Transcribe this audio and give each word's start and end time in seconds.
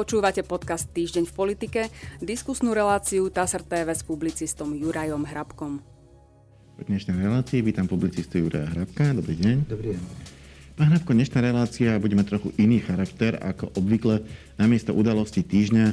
Počúvate 0.00 0.40
podcast 0.40 0.88
Týždeň 0.96 1.28
v 1.28 1.34
politike, 1.36 1.80
diskusnú 2.24 2.72
reláciu 2.72 3.28
TASR 3.28 3.60
TV 3.60 3.92
s 3.92 4.00
publicistom 4.00 4.72
Jurajom 4.72 5.28
Hrabkom. 5.28 5.84
V 6.80 6.88
dnešnej 6.88 7.20
relácii 7.20 7.60
vítam 7.60 7.84
publicistu 7.84 8.40
Juraja 8.40 8.72
Hrabka. 8.72 9.12
Dobrý 9.12 9.36
deň. 9.36 9.56
Dobrý 9.68 9.92
deň. 9.92 10.00
Pán 10.80 10.88
Hrabko, 10.88 11.12
dnešná 11.12 11.44
relácia 11.44 12.00
bude 12.00 12.16
mať 12.16 12.32
trochu 12.32 12.48
iný 12.56 12.80
charakter 12.80 13.36
ako 13.44 13.76
obvykle. 13.76 14.24
Namiesto 14.56 14.96
udalosti 14.96 15.44
týždňa 15.44 15.92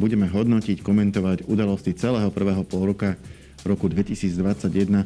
budeme 0.00 0.32
hodnotiť, 0.32 0.80
komentovať 0.80 1.44
udalosti 1.44 1.92
celého 1.92 2.32
prvého 2.32 2.64
pol 2.64 2.88
roka 2.88 3.20
roku 3.68 3.92
2021. 3.92 5.04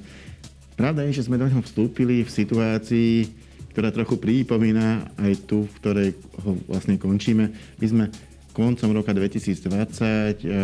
Pravda 0.78 1.02
je, 1.10 1.18
že 1.18 1.26
sme 1.26 1.34
do 1.34 1.50
neho 1.50 1.66
vstúpili 1.66 2.22
v 2.22 2.30
situácii, 2.30 3.49
ktorá 3.70 3.94
trochu 3.94 4.18
pripomína 4.18 5.14
aj 5.18 5.32
tu, 5.46 5.66
v 5.66 5.74
ktorej 5.78 6.08
ho 6.42 6.58
vlastne 6.66 6.98
končíme. 6.98 7.54
My 7.78 7.86
sme 7.86 8.04
koncom 8.50 8.90
roka 8.90 9.14
2020 9.14 10.42
e, 10.42 10.56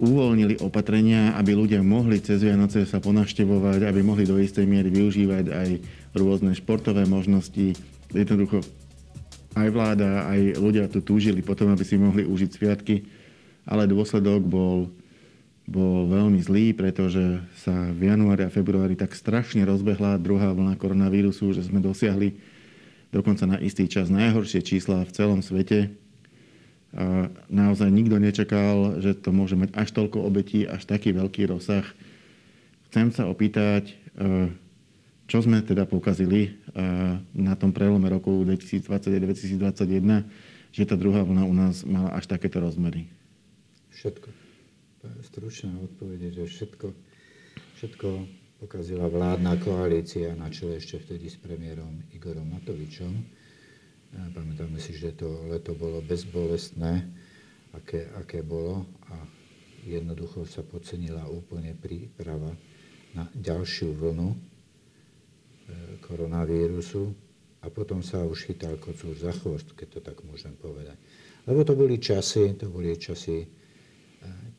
uvoľnili 0.00 0.58
opatrenia, 0.64 1.36
aby 1.38 1.54
ľudia 1.54 1.84
mohli 1.84 2.18
cez 2.18 2.42
Vianoce 2.42 2.88
sa 2.88 2.98
ponaštevovať, 2.98 3.86
aby 3.86 4.00
mohli 4.02 4.24
do 4.26 4.40
istej 4.40 4.64
miery 4.66 4.90
využívať 4.90 5.44
aj 5.52 5.68
rôzne 6.16 6.50
športové 6.56 7.06
možnosti. 7.06 7.76
Jednoducho 8.10 8.64
aj 9.54 9.68
vláda, 9.70 10.26
aj 10.26 10.58
ľudia 10.58 10.90
tu 10.90 10.98
túžili 11.04 11.44
potom, 11.44 11.70
aby 11.70 11.84
si 11.86 11.94
mohli 11.94 12.26
užiť 12.26 12.50
sviatky, 12.50 13.06
ale 13.68 13.86
dôsledok 13.86 14.42
bol 14.42 14.90
bol 15.64 16.04
veľmi 16.12 16.40
zlý, 16.44 16.76
pretože 16.76 17.40
sa 17.56 17.72
v 17.96 18.12
januári 18.12 18.44
a 18.44 18.52
februári 18.52 19.00
tak 19.00 19.16
strašne 19.16 19.64
rozbehla 19.64 20.20
druhá 20.20 20.52
vlna 20.52 20.76
koronavírusu, 20.76 21.56
že 21.56 21.64
sme 21.64 21.80
dosiahli 21.80 22.36
dokonca 23.08 23.48
na 23.48 23.56
istý 23.56 23.88
čas 23.88 24.12
najhoršie 24.12 24.60
čísla 24.60 25.08
v 25.08 25.14
celom 25.16 25.40
svete. 25.40 25.88
A 26.94 27.32
naozaj 27.48 27.90
nikto 27.90 28.20
nečakal, 28.20 29.00
že 29.00 29.16
to 29.16 29.32
môže 29.34 29.56
mať 29.56 29.72
až 29.74 29.88
toľko 29.96 30.20
obetí, 30.20 30.68
až 30.68 30.84
taký 30.84 31.16
veľký 31.16 31.48
rozsah. 31.50 31.82
Chcem 32.92 33.10
sa 33.10 33.26
opýtať, 33.26 33.90
e, 34.14 34.52
čo 35.26 35.42
sme 35.42 35.64
teda 35.64 35.88
pokazili 35.90 36.54
e, 36.54 36.78
na 37.34 37.58
tom 37.58 37.74
prelome 37.74 38.06
roku 38.06 38.30
2020-2021, 38.46 40.22
že 40.70 40.82
tá 40.86 40.94
druhá 40.94 41.24
vlna 41.26 41.42
u 41.48 41.54
nás 41.56 41.82
mala 41.82 42.14
až 42.14 42.30
takéto 42.30 42.62
rozmery? 42.62 43.10
Všetko 43.90 44.43
stručná 45.22 45.72
odpoveď, 45.80 46.32
že 46.32 46.44
všetko, 46.48 46.86
všetko 47.80 48.08
pokazila 48.64 49.10
vládna 49.12 49.60
koalícia 49.60 50.32
na 50.32 50.48
čele 50.48 50.80
ešte 50.80 51.02
vtedy 51.02 51.28
s 51.28 51.36
premiérom 51.36 52.00
Igorom 52.16 52.48
Matovičom. 52.48 53.12
Pamätáme 54.32 54.78
si, 54.78 54.94
že 54.94 55.12
to 55.12 55.50
leto 55.50 55.74
bolo 55.74 55.98
bezbolestné, 56.00 57.02
aké, 57.74 58.08
aké 58.14 58.40
bolo 58.46 58.86
a 59.10 59.16
jednoducho 59.84 60.46
sa 60.46 60.62
podcenila 60.64 61.26
úplne 61.28 61.74
príprava 61.74 62.54
na 63.12 63.28
ďalšiu 63.34 63.94
vlnu 63.94 64.28
e, 64.32 64.38
koronavírusu 66.02 67.12
a 67.62 67.68
potom 67.68 68.00
sa 68.00 68.22
už 68.24 68.48
chytal 68.48 68.80
kocúr 68.80 69.12
za 69.14 69.30
chvost, 69.34 69.76
keď 69.76 69.88
to 69.98 70.00
tak 70.00 70.18
môžem 70.24 70.54
povedať. 70.56 70.96
Lebo 71.44 71.62
to 71.62 71.76
boli 71.76 72.00
časy, 72.00 72.56
to 72.56 72.72
boli 72.72 72.96
časy, 72.96 73.44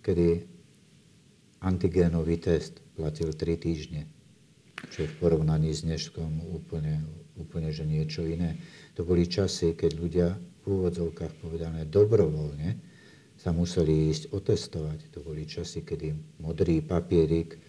kedy 0.02 0.45
antigénový 1.66 2.38
test 2.38 2.81
platil 2.94 3.33
3 3.33 3.58
týždne, 3.58 4.05
čo 4.94 5.05
je 5.05 5.11
v 5.11 5.17
porovnaní 5.17 5.73
s 5.73 5.81
dneškom 5.81 6.53
úplne, 6.53 7.02
úplne 7.35 7.73
že 7.73 7.83
niečo 7.83 8.23
iné. 8.23 8.61
To 8.95 9.03
boli 9.03 9.25
časy, 9.25 9.73
keď 9.73 9.91
ľudia 9.97 10.27
v 10.63 10.66
úvodzovkách 10.66 11.41
povedané 11.41 11.85
dobrovoľne 11.89 12.77
sa 13.35 13.52
museli 13.52 14.09
ísť 14.09 14.31
otestovať. 14.31 15.11
To 15.13 15.19
boli 15.25 15.44
časy, 15.44 15.83
kedy 15.83 16.40
modrý 16.40 16.79
papierik 16.79 17.59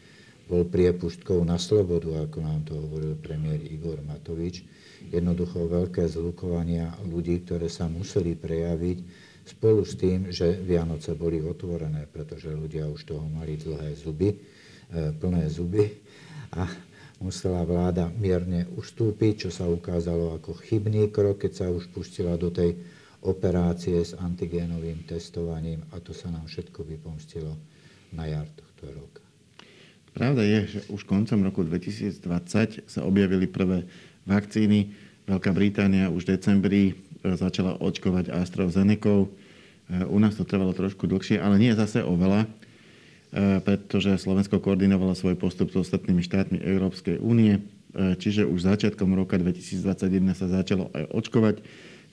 bol 0.46 0.62
priepustkou 0.62 1.42
na 1.42 1.58
slobodu, 1.58 2.22
ako 2.22 2.38
nám 2.38 2.62
to 2.62 2.78
hovoril 2.78 3.18
premiér 3.18 3.58
Igor 3.66 3.98
Matovič. 4.06 4.62
Jednoducho 5.10 5.66
veľké 5.66 6.06
zlukovania 6.06 6.94
ľudí, 7.02 7.42
ktoré 7.42 7.66
sa 7.66 7.90
museli 7.90 8.38
prejaviť 8.38 8.98
Spolu 9.46 9.86
s 9.86 9.94
tým, 9.94 10.34
že 10.34 10.58
Vianoce 10.58 11.14
boli 11.14 11.38
otvorené, 11.38 12.10
pretože 12.10 12.50
ľudia 12.50 12.90
už 12.90 13.06
toho 13.06 13.22
mali 13.30 13.54
dlhé 13.54 13.94
zuby, 13.94 14.34
e, 14.34 14.36
plné 15.14 15.46
zuby 15.46 15.86
a 16.50 16.66
musela 17.22 17.62
vláda 17.62 18.10
mierne 18.10 18.66
ustúpiť, 18.74 19.46
čo 19.46 19.50
sa 19.54 19.70
ukázalo 19.70 20.34
ako 20.34 20.58
chybný 20.66 21.14
krok, 21.14 21.46
keď 21.46 21.52
sa 21.54 21.66
už 21.70 21.88
pustila 21.94 22.34
do 22.34 22.50
tej 22.50 22.74
operácie 23.22 24.02
s 24.02 24.18
antigénovým 24.18 25.06
testovaním 25.06 25.86
a 25.94 26.02
to 26.02 26.10
sa 26.10 26.26
nám 26.28 26.50
všetko 26.50 26.82
vypomstilo 26.84 27.54
na 28.12 28.26
jar 28.26 28.46
tohto 28.50 28.84
roka. 28.92 29.22
Pravda 30.16 30.42
je, 30.42 30.58
že 30.64 30.80
už 30.88 31.04
koncom 31.04 31.44
roku 31.44 31.60
2020 31.62 32.88
sa 32.88 33.00
objavili 33.04 33.44
prvé 33.44 33.84
vakcíny. 34.24 34.96
Veľká 35.28 35.52
Británia 35.52 36.08
už 36.08 36.24
v 36.24 36.30
decembri 36.38 36.82
začala 37.24 37.78
očkovať 37.78 38.32
AstraZeneca. 38.32 39.26
E, 39.86 40.02
u 40.06 40.18
nás 40.18 40.34
to 40.34 40.42
trvalo 40.42 40.74
trošku 40.74 41.06
dlhšie, 41.06 41.38
ale 41.38 41.62
nie 41.62 41.70
zase 41.72 42.02
oveľa, 42.02 42.44
e, 42.44 42.48
pretože 43.62 44.18
Slovensko 44.18 44.58
koordinovalo 44.58 45.14
svoj 45.14 45.38
postup 45.38 45.70
s 45.70 45.78
ostatnými 45.78 46.26
štátmi 46.26 46.58
Európskej 46.58 47.22
únie, 47.22 47.58
e, 47.58 47.60
čiže 48.18 48.44
už 48.50 48.66
začiatkom 48.66 49.14
roka 49.14 49.38
2021 49.38 50.34
sa 50.34 50.50
začalo 50.50 50.90
aj 50.90 51.04
očkovať. 51.14 51.56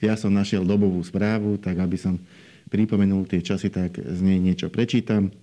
Ja 0.04 0.20
som 0.20 0.36
našiel 0.36 0.68
dobovú 0.68 1.02
správu, 1.02 1.58
tak 1.58 1.82
aby 1.82 1.98
som 1.98 2.22
pripomenul 2.70 3.26
tie 3.26 3.42
časy, 3.42 3.74
tak 3.74 3.98
z 3.98 4.20
nej 4.22 4.38
niečo 4.38 4.70
prečítam. 4.70 5.34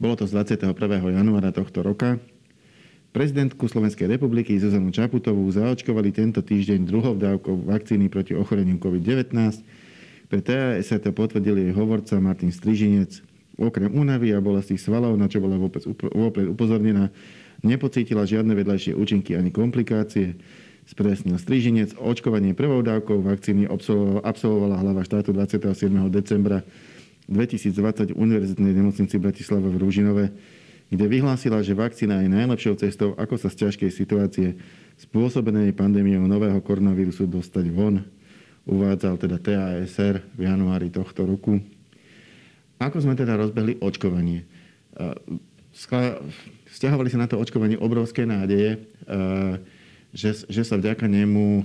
Bolo 0.00 0.16
to 0.16 0.24
z 0.24 0.32
21. 0.32 0.72
januára 1.12 1.52
tohto 1.52 1.84
roka. 1.84 2.16
Prezidentku 3.10 3.66
Slovenskej 3.66 4.06
republiky 4.06 4.54
Zuzanu 4.54 4.94
Čaputovú 4.94 5.42
zaočkovali 5.50 6.14
tento 6.14 6.46
týždeň 6.46 6.86
druhou 6.86 7.18
dávkou 7.18 7.66
vakcíny 7.66 8.06
proti 8.06 8.38
ochoreniu 8.38 8.78
COVID-19. 8.78 9.34
Pre 10.30 10.38
TAS 10.38 10.86
sa 10.86 11.02
to 11.02 11.10
potvrdil 11.10 11.58
jej 11.58 11.74
hovorca 11.74 12.22
Martin 12.22 12.54
Strižinec. 12.54 13.18
Okrem 13.58 13.90
únavy 13.90 14.30
a 14.30 14.38
bolesti 14.38 14.78
svalov, 14.78 15.18
na 15.18 15.26
čo 15.26 15.42
bola 15.42 15.58
vôbec, 15.58 15.82
vôbec 15.90 16.46
upozornená, 16.54 17.10
nepocítila 17.66 18.22
žiadne 18.22 18.54
vedľajšie 18.54 18.94
účinky 18.94 19.34
ani 19.34 19.50
komplikácie. 19.50 20.38
Spresnil 20.86 21.34
Strižinec. 21.34 21.98
Očkovanie 21.98 22.54
prvou 22.54 22.78
dávkou 22.78 23.26
vakcíny 23.26 23.66
absolvovala 24.22 24.78
hlava 24.78 25.02
štátu 25.02 25.34
27. 25.34 25.66
decembra 26.14 26.62
2020 27.26 28.14
v 28.14 28.16
Univerzitnej 28.22 28.70
nemocnici 28.70 29.18
Bratislava 29.18 29.66
v 29.66 29.82
Rúžinove 29.82 30.30
kde 30.90 31.04
vyhlásila, 31.06 31.62
že 31.62 31.78
vakcína 31.78 32.26
je 32.26 32.34
najlepšou 32.34 32.74
cestou, 32.82 33.14
ako 33.14 33.38
sa 33.38 33.46
z 33.46 33.66
ťažkej 33.66 33.90
situácie 33.94 34.58
spôsobenej 34.98 35.70
pandémiou 35.72 36.26
nového 36.26 36.58
koronavírusu 36.58 37.30
dostať 37.30 37.70
von. 37.70 38.02
Uvádzal 38.66 39.16
teda 39.16 39.38
TASR 39.38 40.20
v 40.34 40.40
januári 40.44 40.90
tohto 40.90 41.24
roku. 41.24 41.62
Ako 42.82 43.00
sme 43.00 43.14
teda 43.14 43.38
rozbehli 43.38 43.78
očkovanie? 43.78 44.44
Vzťahovali 46.68 47.08
sa 47.08 47.22
na 47.22 47.30
to 47.30 47.38
očkovanie 47.38 47.78
obrovské 47.78 48.26
nádeje, 48.26 48.82
že, 50.10 50.42
že 50.50 50.62
sa 50.66 50.74
vďaka 50.74 51.06
nemu 51.06 51.46
e, 51.46 51.64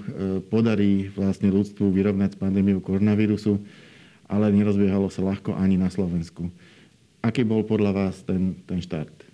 podarí 0.53 1.09
vlastne 1.17 1.49
ľudstvu 1.49 1.89
vyrovnať 1.89 2.37
s 2.37 2.41
pandémiou 2.41 2.77
koronavírusu, 2.77 3.57
ale 4.29 4.53
nerozbiehalo 4.53 5.09
sa 5.09 5.25
ľahko 5.25 5.57
ani 5.57 5.81
na 5.81 5.89
Slovensku. 5.89 6.53
Aký 7.25 7.41
bol 7.41 7.65
podľa 7.65 7.89
vás 7.89 8.21
ten, 8.21 8.53
ten 8.69 8.77
štart? 8.77 9.25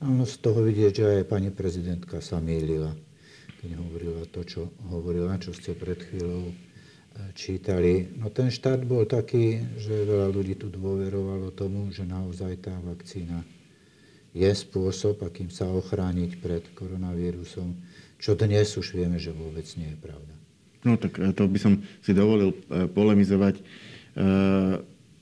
Áno, 0.00 0.24
z 0.24 0.32
toho 0.40 0.64
vidieť, 0.64 0.92
že 0.96 1.06
aj 1.20 1.28
pani 1.28 1.52
prezidentka 1.52 2.24
sa 2.24 2.40
mýlila, 2.40 2.96
keď 3.60 3.70
hovorila 3.76 4.24
to, 4.32 4.40
čo 4.48 4.72
hovorila, 4.88 5.36
čo 5.36 5.52
ste 5.52 5.76
pred 5.76 6.00
chvíľou 6.00 6.48
e, 6.48 6.54
čítali. 7.36 8.08
No 8.16 8.32
ten 8.32 8.48
štart 8.48 8.88
bol 8.88 9.04
taký, 9.04 9.60
že 9.76 10.08
veľa 10.08 10.32
ľudí 10.32 10.56
tu 10.56 10.72
dôverovalo 10.72 11.52
tomu, 11.52 11.92
že 11.92 12.08
naozaj 12.08 12.64
tá 12.64 12.72
vakcína 12.80 13.44
je 14.32 14.48
spôsob, 14.48 15.20
akým 15.20 15.52
sa 15.52 15.68
ochrániť 15.68 16.40
pred 16.40 16.64
koronavírusom, 16.72 17.76
čo 18.16 18.32
dnes 18.40 18.72
už 18.72 18.96
vieme, 18.96 19.20
že 19.20 19.36
vôbec 19.36 19.68
nie 19.76 19.92
je 19.92 19.98
pravda. 20.00 20.32
No 20.80 20.96
tak 20.96 21.20
e, 21.20 21.28
to 21.36 21.44
by 21.44 21.60
som 21.60 21.76
si 22.00 22.16
dovolil 22.16 22.56
e, 22.72 22.88
polemizovať. 22.88 23.60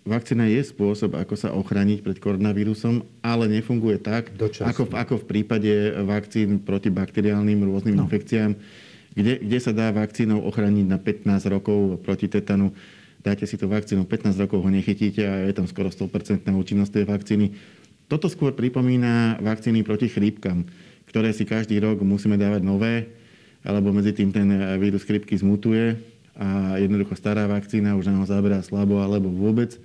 Vakcína 0.00 0.48
je 0.48 0.64
spôsob, 0.64 1.12
ako 1.12 1.34
sa 1.36 1.52
ochrániť 1.52 2.00
pred 2.00 2.16
koronavírusom, 2.16 3.04
ale 3.20 3.52
nefunguje 3.52 4.00
tak, 4.00 4.32
ako 4.40 4.88
v, 4.88 4.92
ako 4.96 5.14
v 5.20 5.28
prípade 5.28 5.72
vakcín 6.08 6.56
proti 6.56 6.88
bakteriálnym 6.88 7.60
rôznym 7.60 8.00
no. 8.00 8.08
infekciám, 8.08 8.56
kde, 9.12 9.44
kde 9.44 9.58
sa 9.60 9.76
dá 9.76 9.92
vakcínou 9.92 10.40
ochrániť 10.48 10.86
na 10.88 10.96
15 10.96 11.52
rokov 11.52 12.00
proti 12.00 12.32
tetanu. 12.32 12.72
Dáte 13.20 13.44
si 13.44 13.60
to 13.60 13.68
vakcínu, 13.68 14.08
15 14.08 14.40
rokov 14.40 14.64
ho 14.64 14.70
nechytíte 14.72 15.20
a 15.20 15.44
je 15.44 15.52
tam 15.52 15.68
skoro 15.68 15.92
100% 15.92 16.48
účinnosť 16.48 16.92
tej 16.96 17.04
vakcíny. 17.04 17.46
Toto 18.08 18.32
skôr 18.32 18.56
pripomína 18.56 19.36
vakcíny 19.44 19.84
proti 19.84 20.08
chrípkam, 20.08 20.64
ktoré 21.12 21.36
si 21.36 21.44
každý 21.44 21.76
rok 21.76 22.00
musíme 22.00 22.40
dávať 22.40 22.64
nové, 22.64 23.12
alebo 23.60 23.92
medzi 23.92 24.16
tým 24.16 24.32
ten 24.32 24.48
vírus 24.80 25.04
chrípky 25.04 25.36
zmutuje 25.36 26.00
a 26.40 26.80
jednoducho 26.80 27.12
stará 27.12 27.44
vakcína 27.44 27.92
už 28.00 28.08
nám 28.08 28.24
ho 28.24 28.26
zaberá 28.26 28.64
slabo 28.64 29.04
alebo 29.04 29.28
vôbec. 29.28 29.76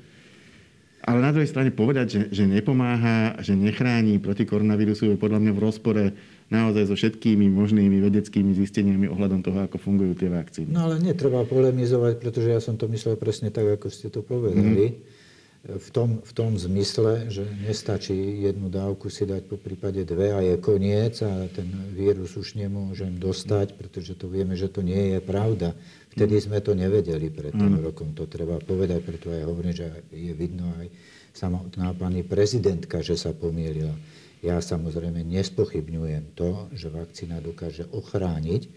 Ale 1.05 1.21
na 1.21 1.29
druhej 1.29 1.45
strane 1.45 1.69
povedať, 1.69 2.07
že, 2.09 2.21
že 2.33 2.43
nepomáha, 2.49 3.37
že 3.37 3.53
nechráni 3.53 4.17
proti 4.17 4.41
koronavírusu 4.49 5.13
je 5.13 5.21
podľa 5.21 5.37
mňa 5.37 5.51
v 5.53 5.61
rozpore 5.61 6.03
naozaj 6.49 6.89
so 6.89 6.97
všetkými 6.97 7.45
možnými 7.45 8.01
vedeckými 8.01 8.57
zisteniami 8.57 9.05
ohľadom 9.13 9.45
toho, 9.45 9.69
ako 9.69 9.77
fungujú 9.77 10.17
tie 10.17 10.33
vakcíny. 10.33 10.73
No 10.73 10.89
ale 10.89 10.97
netreba 10.97 11.45
polemizovať, 11.45 12.17
pretože 12.17 12.49
ja 12.49 12.57
som 12.57 12.73
to 12.73 12.89
myslel 12.89 13.21
presne 13.21 13.53
tak, 13.53 13.69
ako 13.77 13.93
ste 13.93 14.09
to 14.09 14.25
povedali. 14.25 14.97
Mm 14.97 15.23
v 15.65 15.89
tom, 15.89 16.21
v 16.21 16.31
tom 16.37 16.53
zmysle, 16.53 17.33
že 17.33 17.41
nestačí 17.65 18.13
jednu 18.45 18.69
dávku 18.69 19.09
si 19.09 19.25
dať 19.25 19.49
po 19.49 19.57
prípade 19.57 20.05
dve 20.05 20.29
a 20.29 20.39
je 20.45 20.61
koniec 20.61 21.17
a 21.25 21.49
ten 21.49 21.65
vírus 21.89 22.37
už 22.37 22.53
nemôžem 22.53 23.17
dostať, 23.17 23.73
pretože 23.73 24.13
to 24.13 24.29
vieme, 24.29 24.53
že 24.53 24.69
to 24.69 24.85
nie 24.85 25.17
je 25.17 25.19
pravda. 25.25 25.73
Vtedy 26.15 26.39
sme 26.39 26.63
to 26.63 26.71
nevedeli 26.71 27.27
pred 27.27 27.51
tým 27.51 27.75
mm. 27.75 27.91
rokom, 27.91 28.15
to 28.15 28.23
treba 28.25 28.55
povedať, 28.63 29.03
preto 29.03 29.35
aj 29.35 29.43
hovorím, 29.43 29.75
že 29.75 29.87
je 30.15 30.31
vidno 30.31 30.71
aj 30.79 30.87
samotná 31.35 31.91
pani 31.91 32.23
prezidentka, 32.23 33.03
že 33.03 33.19
sa 33.19 33.35
pomýlila. 33.35 33.91
Ja 34.39 34.63
samozrejme 34.63 35.27
nespochybňujem 35.27 36.39
to, 36.39 36.71
že 36.71 36.87
vakcína 36.87 37.43
dokáže 37.43 37.91
ochrániť 37.91 38.71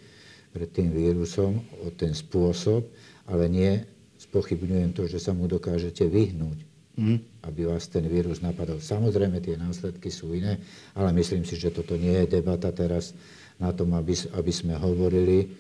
pred 0.51 0.69
tým 0.75 0.91
vírusom 0.91 1.63
o 1.87 1.95
ten 1.95 2.11
spôsob, 2.11 2.91
ale 3.31 3.47
nie 3.47 3.87
spochybňujem 4.19 4.91
to, 4.91 5.07
že 5.07 5.23
sa 5.23 5.31
mu 5.31 5.47
dokážete 5.47 6.11
vyhnúť 6.11 6.69
mm. 6.99 7.47
aby 7.47 7.71
vás 7.71 7.87
ten 7.87 8.03
vírus 8.11 8.43
napadol. 8.43 8.83
Samozrejme, 8.83 9.39
tie 9.39 9.55
následky 9.55 10.11
sú 10.11 10.35
iné, 10.35 10.59
ale 10.99 11.15
myslím 11.15 11.47
si, 11.47 11.55
že 11.55 11.71
toto 11.71 11.95
nie 11.95 12.27
je 12.27 12.43
debata 12.43 12.75
teraz 12.75 13.15
na 13.63 13.71
tom, 13.71 13.95
aby, 13.95 14.19
aby 14.35 14.53
sme 14.53 14.75
hovorili. 14.75 15.55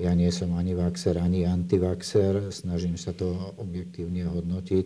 Ja 0.00 0.16
nie 0.16 0.32
som 0.32 0.56
ani 0.56 0.72
vaxer, 0.72 1.20
ani 1.20 1.44
antivaxer, 1.44 2.48
snažím 2.48 2.96
sa 2.96 3.12
to 3.12 3.52
objektívne 3.60 4.24
hodnotiť, 4.24 4.84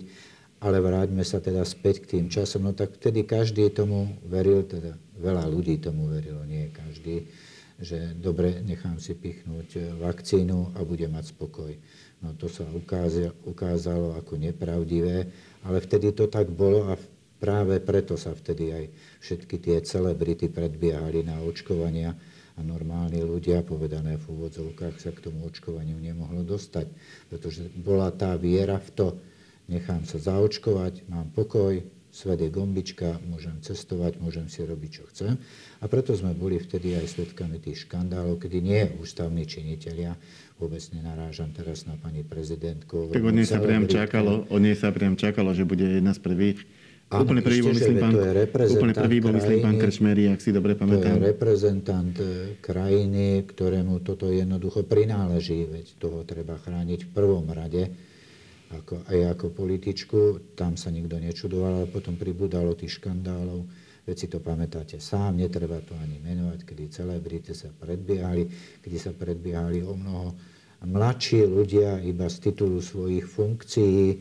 ale 0.59 0.83
vráťme 0.83 1.23
sa 1.23 1.39
teda 1.39 1.63
späť 1.63 2.03
k 2.03 2.19
tým 2.19 2.27
časom. 2.27 2.67
No 2.67 2.75
tak 2.75 2.99
vtedy 2.99 3.23
každý 3.23 3.71
tomu 3.71 4.19
veril, 4.27 4.67
teda 4.67 4.99
veľa 5.23 5.47
ľudí 5.47 5.79
tomu 5.79 6.11
verilo, 6.11 6.43
nie 6.43 6.67
každý, 6.75 7.31
že 7.79 8.11
dobre, 8.19 8.59
nechám 8.67 8.99
si 8.99 9.15
pichnúť 9.15 9.99
vakcínu 10.03 10.75
a 10.75 10.83
budem 10.83 11.15
mať 11.15 11.31
spokoj. 11.31 11.71
No 12.19 12.35
to 12.35 12.51
sa 12.51 12.67
ukázalo 13.47 14.19
ako 14.19 14.35
nepravdivé 14.35 15.31
ale 15.65 15.81
vtedy 15.81 16.13
to 16.13 16.29
tak 16.29 16.53
bolo 16.53 16.93
a 16.93 17.01
práve 17.41 17.81
preto 17.81 18.21
sa 18.21 18.37
vtedy 18.37 18.73
aj 18.73 18.85
všetky 19.25 19.57
tie 19.61 19.77
celebrity 19.81 20.53
predbiehali 20.53 21.25
na 21.25 21.41
očkovania 21.41 22.13
a 22.55 22.61
normálni 22.63 23.19
ľudia, 23.19 23.67
povedané 23.67 24.15
v 24.15 24.25
úvodzovkách, 24.31 25.03
sa 25.03 25.11
k 25.11 25.27
tomu 25.27 25.43
očkovaniu 25.47 25.99
nemohlo 25.99 26.47
dostať. 26.47 26.87
Pretože 27.27 27.67
bola 27.75 28.15
tá 28.15 28.39
viera 28.39 28.79
v 28.79 28.91
to, 28.95 29.09
nechám 29.67 30.07
sa 30.07 30.23
zaočkovať, 30.23 31.11
mám 31.11 31.35
pokoj, 31.35 31.83
svet 32.15 32.39
je 32.39 32.51
gombička, 32.55 33.19
môžem 33.27 33.59
cestovať, 33.59 34.23
môžem 34.23 34.47
si 34.47 34.63
robiť, 34.63 34.91
čo 34.95 35.05
chcem. 35.11 35.35
A 35.83 35.91
preto 35.91 36.15
sme 36.15 36.31
boli 36.31 36.63
vtedy 36.63 36.95
aj 36.95 37.19
svetkami 37.19 37.59
tých 37.59 37.91
škandálov, 37.91 38.39
kedy 38.39 38.59
nie 38.63 38.87
ústavní 39.03 39.43
činitelia 39.51 40.15
vôbec 40.55 40.81
nenarážam 40.95 41.51
teraz 41.51 41.83
na 41.91 41.99
pani 41.99 42.23
prezidentku. 42.23 43.11
Tak 43.11 43.27
od 43.27 43.35
nej 43.35 43.51
sa 43.51 43.59
priam 43.59 43.91
čakalo, 43.91 44.47
od 44.47 44.61
nej 44.63 44.79
sa 44.79 44.95
priam 44.95 45.19
čakalo, 45.19 45.51
že 45.51 45.67
bude 45.67 45.83
jedna 45.83 46.15
z 46.15 46.23
prvých. 46.23 46.63
Áno, 47.15 47.23
úplne 47.23 47.43
prvý 47.47 47.61
bol, 47.63 47.73
myslím, 47.79 47.97
pán, 48.03 48.13
úplne 48.67 48.95
prvý 48.99 49.17
bol, 49.23 49.33
myslím, 49.39 49.59
pán 49.63 49.77
Kršmery, 49.79 50.25
ak 50.35 50.41
si 50.43 50.51
dobre 50.51 50.75
pamätám. 50.75 51.15
To 51.15 51.23
je 51.23 51.31
reprezentant 51.31 52.15
e, 52.19 52.59
krajiny, 52.59 53.47
ktorému 53.47 54.03
toto 54.03 54.27
jednoducho 54.35 54.83
prináleží, 54.83 55.71
veď 55.71 55.87
toho 56.03 56.27
treba 56.27 56.59
chrániť 56.59 57.07
v 57.07 57.11
prvom 57.15 57.47
rade. 57.55 57.95
Ako, 58.75 59.07
aj 59.07 59.39
ako 59.39 59.55
političku, 59.55 60.21
tam 60.59 60.75
sa 60.75 60.91
nikto 60.91 61.23
nečudoval, 61.23 61.87
ale 61.87 61.87
potom 61.87 62.19
pribudalo 62.19 62.75
tých 62.75 62.99
škandálov 62.99 63.63
Veď 64.05 64.17
si 64.21 64.29
to 64.29 64.37
pamätáte 64.37 65.01
sám, 65.01 65.41
netreba 65.41 65.81
to 65.81 65.97
ani 65.97 66.21
menovať, 66.21 66.61
kedy 66.69 66.93
celebrity 66.93 67.57
sa 67.57 67.73
predbiehali, 67.73 68.45
kedy 68.85 68.97
sa 69.01 69.17
predbiehali 69.17 69.81
o 69.81 69.97
mnoho 69.97 70.37
mladší 70.85 71.49
ľudia 71.49 72.05
iba 72.05 72.29
z 72.29 72.37
titulu 72.45 72.85
svojich 72.85 73.25
funkcií. 73.25 74.21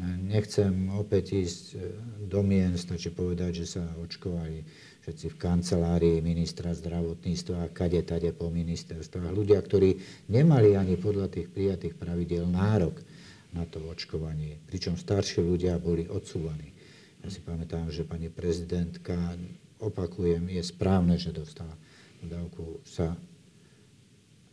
Nechcem 0.00 0.88
opäť 0.96 1.36
ísť 1.36 1.64
e, 1.76 1.78
do 2.24 2.40
mien, 2.40 2.72
stačí 2.80 3.12
povedať, 3.12 3.60
že 3.60 3.76
sa 3.76 3.84
očkovali 4.00 4.64
všetci 5.04 5.36
v 5.36 5.36
kancelárii 5.36 6.16
ministra 6.24 6.72
zdravotníctva 6.72 7.68
a 7.68 7.72
kade 7.72 8.00
tade 8.00 8.32
po 8.32 8.48
ministerstvách. 8.48 9.28
Ľudia, 9.28 9.60
ktorí 9.60 10.00
nemali 10.32 10.80
ani 10.80 10.96
podľa 10.96 11.28
tých 11.28 11.52
prijatých 11.52 12.00
pravidel 12.00 12.48
nárok 12.48 13.04
na 13.52 13.68
to 13.68 13.84
očkovanie, 13.84 14.56
pričom 14.64 14.96
starší 14.96 15.44
ľudia 15.44 15.76
boli 15.76 16.08
odsúvaní. 16.08 16.72
Ja 17.20 17.28
si 17.28 17.44
pamätám, 17.44 17.92
že 17.92 18.08
pani 18.08 18.32
prezidentka, 18.32 19.36
opakujem, 19.76 20.48
je 20.48 20.62
správne, 20.64 21.20
že 21.20 21.36
dostala 21.36 21.76
dávku, 22.24 22.80
sa 22.88 23.12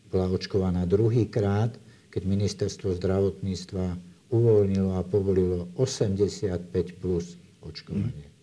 bola 0.10 0.28
očkovaná 0.28 0.84
druhýkrát, 0.84 1.78
keď 2.10 2.22
ministerstvo 2.26 2.98
zdravotníctva 2.98 4.09
uvoľnilo 4.30 4.98
a 4.98 5.02
povolilo 5.06 5.70
85 5.78 7.02
plus 7.02 7.38
očkovanie. 7.66 8.28
Mm. 8.30 8.38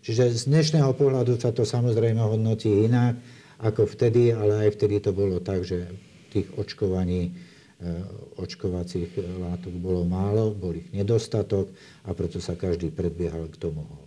Čiže 0.00 0.32
z 0.32 0.42
dnešného 0.48 0.92
pohľadu 0.94 1.36
sa 1.36 1.50
to 1.50 1.66
samozrejme 1.66 2.18
hodnotí 2.20 2.70
inak 2.86 3.18
ako 3.60 3.88
vtedy, 3.88 4.32
ale 4.32 4.68
aj 4.68 4.76
vtedy 4.76 5.00
to 5.00 5.10
bolo 5.16 5.40
tak, 5.40 5.64
že 5.64 5.88
tých 6.30 6.48
očkovaní 6.56 7.32
Eh, 7.76 7.92
očkovacích 8.40 9.20
látok 9.36 9.76
bolo 9.76 10.08
málo, 10.08 10.56
bol 10.56 10.72
ich 10.72 10.88
nedostatok 10.96 11.68
a 12.08 12.16
preto 12.16 12.40
sa 12.40 12.56
každý 12.56 12.88
predbiehal, 12.88 13.52
kto 13.52 13.68
mohol. 13.68 14.00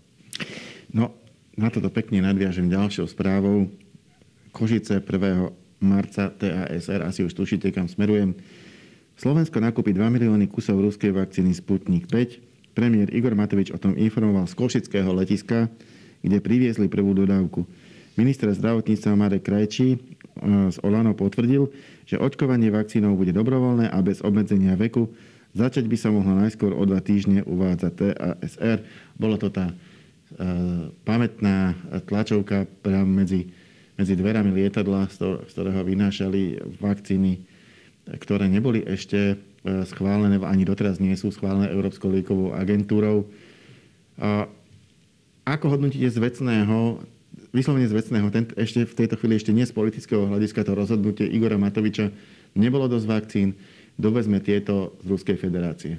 No, 0.89 1.13
na 1.53 1.69
toto 1.69 1.93
pekne 1.93 2.25
nadviažem 2.25 2.65
ďalšou 2.65 3.05
správou. 3.05 3.69
Košice 4.57 5.05
1. 5.05 5.85
marca 5.85 6.33
TASR, 6.33 7.05
asi 7.05 7.21
už 7.21 7.37
tušíte, 7.37 7.69
kam 7.69 7.85
smerujem. 7.85 8.33
Slovensko 9.19 9.59
nakúpi 9.59 9.91
2 9.91 10.15
milióny 10.15 10.47
kusov 10.47 10.79
ruskej 10.79 11.11
vakcíny 11.11 11.51
Sputnik 11.51 12.07
5. 12.07 12.71
Premiér 12.71 13.11
Igor 13.11 13.35
Matovič 13.35 13.67
o 13.67 13.75
tom 13.75 13.91
informoval 13.99 14.47
z 14.47 14.55
Košického 14.55 15.11
letiska, 15.11 15.67
kde 16.23 16.39
priviezli 16.39 16.87
prvú 16.87 17.11
dodávku. 17.11 17.67
Minister 18.15 18.47
zdravotníctva 18.55 19.19
Marek 19.19 19.43
Krajčí 19.43 19.99
eh, 19.99 19.99
z 20.71 20.77
Olano 20.87 21.11
potvrdil, 21.19 21.67
že 22.07 22.15
očkovanie 22.15 22.71
vakcínou 22.71 23.19
bude 23.19 23.35
dobrovoľné 23.35 23.91
a 23.91 23.99
bez 23.99 24.23
obmedzenia 24.23 24.79
veku. 24.79 25.11
Začať 25.51 25.91
by 25.91 25.97
sa 25.99 26.15
mohlo 26.15 26.39
najskôr 26.39 26.71
o 26.71 26.83
dva 26.87 27.03
týždne 27.03 27.43
uvádzať 27.43 27.91
TASR. 27.99 28.87
Bolo 29.19 29.35
to 29.35 29.49
tá 29.49 29.73
e, 29.73 29.75
pamätná 31.09 31.73
tlačovka 32.05 32.69
priamo 32.85 33.09
medzi, 33.09 33.49
medzi 33.97 34.13
dverami 34.13 34.53
lietadla, 34.53 35.09
z 35.09 35.41
ktorého 35.49 35.81
vynášali 35.81 36.61
vakcíny, 36.77 37.49
ktoré 38.17 38.49
neboli 38.49 38.81
ešte 38.81 39.35
e, 39.35 39.35
schválené, 39.85 40.41
ani 40.41 40.65
doteraz 40.65 40.97
nie 40.97 41.13
sú 41.13 41.29
schválené 41.29 41.69
Európskou 41.69 42.09
liekovou 42.09 42.57
agentúrou. 42.57 43.29
Ako 45.47 45.65
hodnotíte 45.71 46.11
z 46.11 46.19
vecného 46.19 46.99
vyslovene 47.53 47.89
z 47.89 47.97
vecného, 47.97 48.27
ten, 48.29 48.45
ešte 48.53 48.85
v 48.85 48.93
tejto 48.93 49.15
chvíli 49.17 49.37
ešte 49.37 49.53
nie 49.53 49.65
z 49.65 49.73
politického 49.73 50.29
hľadiska 50.29 50.61
to 50.61 50.77
rozhodnutie 50.77 51.25
Igora 51.25 51.57
Matoviča, 51.57 52.13
nebolo 52.53 52.85
dosť 52.85 53.05
vakcín, 53.09 53.57
dovezme 53.97 54.37
tieto 54.41 54.97
z 55.01 55.05
Ruskej 55.09 55.37
federácie. 55.37 55.97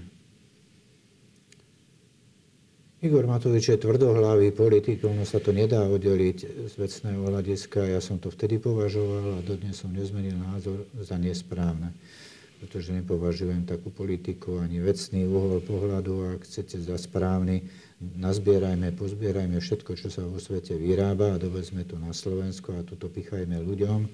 Igor 3.00 3.25
Matovič 3.25 3.73
je 3.73 3.80
tvrdohlavý 3.80 4.52
politik, 4.52 5.00
ono 5.09 5.25
sa 5.25 5.40
to 5.40 5.57
nedá 5.57 5.88
oddeliť 5.88 6.69
z 6.69 6.75
vecného 6.76 7.25
hľadiska. 7.25 7.88
Ja 7.88 8.00
som 8.04 8.21
to 8.21 8.28
vtedy 8.28 8.61
považoval 8.61 9.40
a 9.40 9.45
dodnes 9.45 9.80
som 9.80 9.88
nezmenil 9.88 10.37
názor 10.37 10.85
za 11.00 11.16
nesprávne 11.16 11.97
pretože 12.61 12.92
nepovažujem 12.92 13.64
takú 13.64 13.88
politiku 13.88 14.61
ani 14.61 14.85
vecný 14.85 15.25
uhol 15.25 15.64
pohľadu, 15.64 16.37
ak 16.37 16.45
chcete 16.45 16.76
za 16.76 17.00
správny, 17.00 17.64
nazbierajme, 18.21 18.92
pozbierajme 19.00 19.57
všetko, 19.57 19.97
čo 19.97 20.12
sa 20.12 20.28
vo 20.28 20.37
svete 20.37 20.76
vyrába 20.76 21.35
a 21.35 21.40
dovezme 21.40 21.88
to 21.88 21.97
na 21.97 22.12
Slovensko 22.12 22.76
a 22.76 22.85
toto 22.85 23.09
pichajme 23.09 23.57
ľuďom 23.64 24.04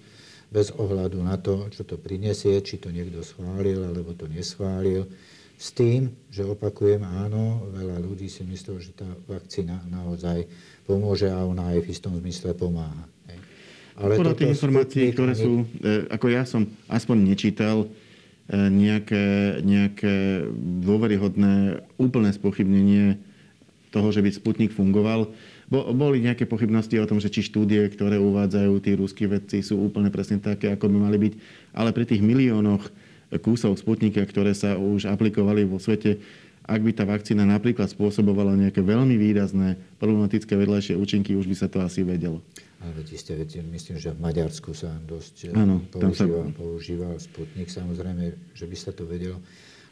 bez 0.54 0.70
ohľadu 0.78 1.18
na 1.26 1.34
to, 1.42 1.66
čo 1.74 1.82
to 1.82 1.98
prinesie, 1.98 2.62
či 2.62 2.78
to 2.78 2.94
niekto 2.94 3.18
schválil 3.26 3.82
alebo 3.82 4.14
to 4.14 4.30
neschválil. 4.30 5.10
S 5.56 5.72
tým, 5.72 6.12
že 6.28 6.44
opakujem, 6.44 7.00
áno, 7.00 7.72
veľa 7.72 7.96
ľudí 8.04 8.28
si 8.28 8.44
myslí, 8.44 8.76
že 8.76 8.92
tá 8.92 9.08
vakcína 9.24 9.80
naozaj 9.88 10.44
pomôže 10.84 11.32
a 11.32 11.40
ona 11.48 11.72
aj 11.72 11.80
v 11.80 11.90
istom 11.90 12.12
zmysle 12.20 12.52
pomáha. 12.52 13.08
Ale 13.96 14.20
Podľa 14.20 14.36
tých 14.36 14.52
informácií, 14.52 15.08
ktoré 15.16 15.32
ani... 15.32 15.40
sú, 15.40 15.52
e, 15.80 16.04
ako 16.12 16.26
ja 16.28 16.44
som 16.44 16.68
aspoň 16.92 17.16
nečítal, 17.32 17.88
E, 18.46 18.54
nejaké, 18.70 19.58
nejaké 19.66 20.46
dôveryhodné 20.86 21.82
úplné 21.98 22.30
spochybnenie 22.30 23.18
toho, 23.90 24.08
že 24.14 24.22
by 24.22 24.30
Sputnik 24.30 24.70
fungoval. 24.70 25.34
Bo, 25.66 25.90
boli 25.90 26.22
nejaké 26.22 26.46
pochybnosti 26.46 26.94
o 27.02 27.08
tom, 27.10 27.18
že 27.18 27.26
či 27.26 27.42
štúdie, 27.42 27.90
ktoré 27.90 28.22
uvádzajú 28.22 28.72
tí 28.78 28.94
ruskí 28.94 29.26
vedci, 29.26 29.66
sú 29.66 29.82
úplne 29.82 30.14
presne 30.14 30.38
také, 30.38 30.70
ako 30.70 30.86
by 30.86 30.96
mali 31.10 31.18
byť. 31.26 31.32
Ale 31.74 31.90
pri 31.90 32.06
tých 32.06 32.22
miliónoch 32.22 32.86
kusov 33.42 33.74
Sputnika, 33.78 34.22
ktoré 34.22 34.54
sa 34.54 34.78
už 34.78 35.10
aplikovali 35.10 35.66
vo 35.66 35.82
svete, 35.82 36.22
ak 36.66 36.82
by 36.82 36.90
tá 36.98 37.06
vakcína 37.06 37.46
napríklad 37.46 37.86
spôsobovala 37.86 38.58
nejaké 38.58 38.82
veľmi 38.82 39.14
výrazné 39.14 39.78
problematické 40.02 40.58
vedľajšie 40.58 40.98
účinky, 40.98 41.38
už 41.38 41.46
by 41.46 41.56
sa 41.56 41.70
to 41.70 41.78
asi 41.78 42.02
vedelo. 42.02 42.42
Ale 42.82 43.02
veď 43.02 43.06
ste, 43.14 43.32
veď, 43.38 43.62
myslím, 43.70 43.96
že 44.02 44.10
v 44.10 44.18
Maďarsku 44.18 44.74
sa 44.74 44.90
dosť 45.06 45.54
ano, 45.54 45.80
používa, 45.88 46.42
sa... 46.42 46.54
používal 46.58 47.14
Sputnik, 47.22 47.70
samozrejme, 47.70 48.34
že 48.52 48.66
by 48.66 48.76
sa 48.76 48.90
to 48.90 49.06
vedelo. 49.06 49.38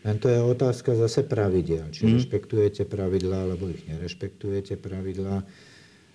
Len 0.05 0.21
to 0.21 0.29
je 0.29 0.37
otázka 0.37 0.93
zase 0.99 1.25
pravidel. 1.25 1.88
Či 1.88 2.05
mm. 2.05 2.12
rešpektujete 2.21 2.83
pravidlá, 2.85 3.49
alebo 3.49 3.73
ich 3.73 3.88
nerešpektujete 3.88 4.76
pravidlá. 4.76 5.41